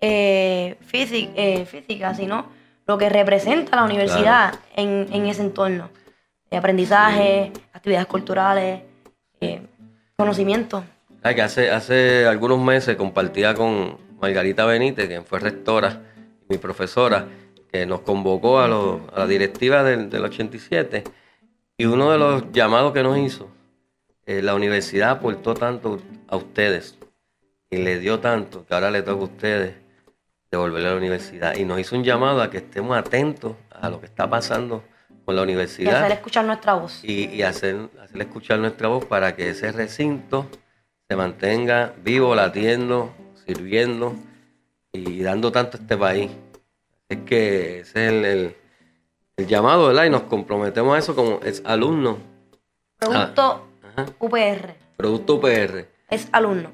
[0.00, 2.46] eh, física, eh, física, sino
[2.86, 5.90] lo que representa la universidad en, en ese entorno.
[6.50, 8.82] De aprendizaje, actividades culturales,
[9.40, 9.62] eh,
[10.16, 10.82] conocimiento.
[11.22, 16.02] Ay, que hace, hace algunos meses compartía con Margarita Benítez, quien fue rectora,
[16.48, 17.26] mi profesora,
[17.70, 21.04] que nos convocó a, los- a la directiva del, del 87.
[21.76, 23.48] Y uno de los llamados que nos hizo,
[24.26, 26.98] eh, la universidad aportó tanto a ustedes
[27.70, 29.76] y le dio tanto que ahora le toca a ustedes
[30.50, 31.56] devolverle a la universidad.
[31.56, 34.82] Y nos hizo un llamado a que estemos atentos a lo que está pasando
[35.24, 37.04] con la Y universidad hacer escuchar nuestra voz.
[37.04, 40.46] y, y hacer, hacer escuchar nuestra voz para que ese recinto
[41.08, 43.12] se mantenga vivo, latiendo,
[43.46, 44.14] sirviendo
[44.92, 46.30] y dando tanto a este país.
[47.08, 48.56] Es que ese es el, el-
[49.36, 50.04] el llamado, ¿verdad?
[50.04, 52.18] Y nos comprometemos a eso como es alumno,
[52.98, 54.06] Producto Ajá.
[54.18, 55.88] UPR, producto UPR.
[56.10, 56.70] es alumno.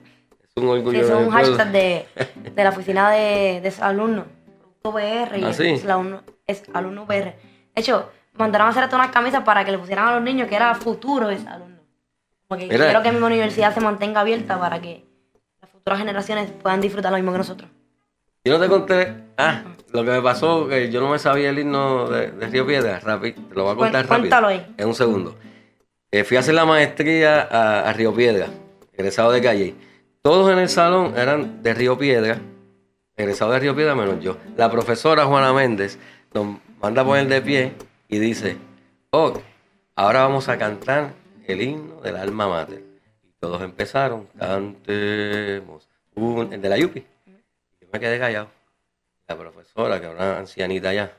[0.56, 1.06] Es un orgullo.
[1.06, 2.06] Sí, un hashtag de,
[2.54, 4.24] de la oficina de, de alumnos.
[4.82, 5.68] UPR y ¿Ah, es, sí?
[5.68, 7.12] es la uno- es alumno UPR.
[7.24, 7.36] De
[7.74, 10.54] hecho, mandaron a hacer hasta unas camisas para que le pusieran a los niños que
[10.56, 11.76] era futuro es alumno.
[12.48, 12.86] Porque Mira.
[12.86, 15.04] quiero que mi universidad se mantenga abierta para que
[15.60, 17.68] las futuras generaciones puedan disfrutar lo mismo que nosotros.
[18.44, 19.14] Yo no te conté.
[19.36, 22.64] Ah, lo que me pasó, que yo no me sabía el himno de, de Río
[22.66, 23.00] Piedra.
[23.00, 24.20] Rápido, te lo voy a contar Cuen- rápido.
[24.20, 24.74] cuéntalo ahí.
[24.78, 25.36] En un segundo.
[26.12, 28.46] Eh, fui a hacer la maestría a, a Río Piedra,
[28.92, 29.74] egresado de calle.
[30.26, 32.40] Todos en el salón eran de Río Piedra,
[33.14, 34.36] egresado de Río Piedra menos yo.
[34.56, 36.00] La profesora Juana Méndez
[36.34, 37.74] nos manda a poner de pie
[38.08, 38.56] y dice:
[39.10, 39.40] Oh,
[39.94, 41.12] ahora vamos a cantar
[41.46, 42.82] el himno del alma mater.
[43.22, 47.06] Y todos empezaron, cantemos, el de la Yupi.
[47.80, 48.48] Yo me quedé callado.
[49.28, 51.16] La profesora, que era una ancianita ya,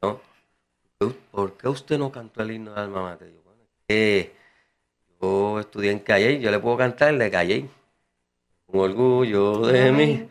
[0.00, 0.22] ¿no?
[1.30, 3.30] ¿Por qué usted no cantó el himno del alma mater?
[3.30, 4.30] Yo,
[5.20, 7.68] yo estudié en Calle, yo le puedo cantar el de Calle.
[8.72, 10.28] Un orgullo de mí.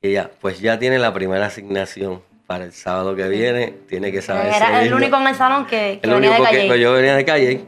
[0.00, 3.74] Y ya, pues ya tiene la primera asignación para el sábado que viene.
[3.88, 6.44] Tiene que saber Era el único en el salón que, que El venía de único
[6.50, 6.68] que calle.
[6.68, 7.64] pues, yo venía de calle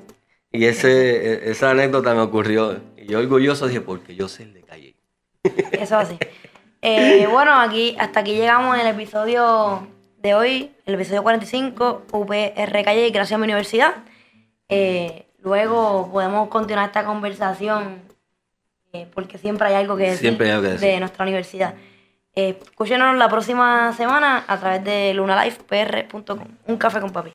[0.50, 4.54] y ese, e- esa anécdota me ocurrió y yo orgulloso dije, porque yo sé el
[4.54, 4.94] de calle.
[5.72, 6.18] Eso así.
[6.82, 9.86] Eh, bueno, aquí, hasta aquí llegamos en el episodio
[10.18, 13.94] de hoy, el episodio 45, UPR Calle, gracias a mi universidad.
[14.68, 18.00] Eh, luego podemos continuar esta conversación,
[18.94, 20.88] eh, porque siempre hay algo que decir, Siempre hay algo que decir.
[20.88, 21.74] de nuestra universidad.
[22.36, 26.38] Eh, escúchenos la próxima semana a través de lunalifepr.com.
[26.66, 27.30] Un café con papi.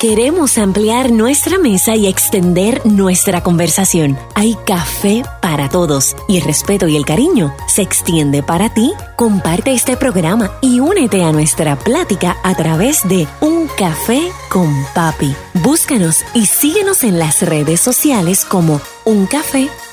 [0.00, 4.18] Queremos ampliar nuestra mesa y extender nuestra conversación.
[4.34, 8.92] Hay café para todos y el respeto y el cariño se extiende para ti.
[9.14, 15.36] Comparte este programa y únete a nuestra plática a través de Un Café con Papi.
[15.62, 19.68] Búscanos y síguenos en las redes sociales como Un Café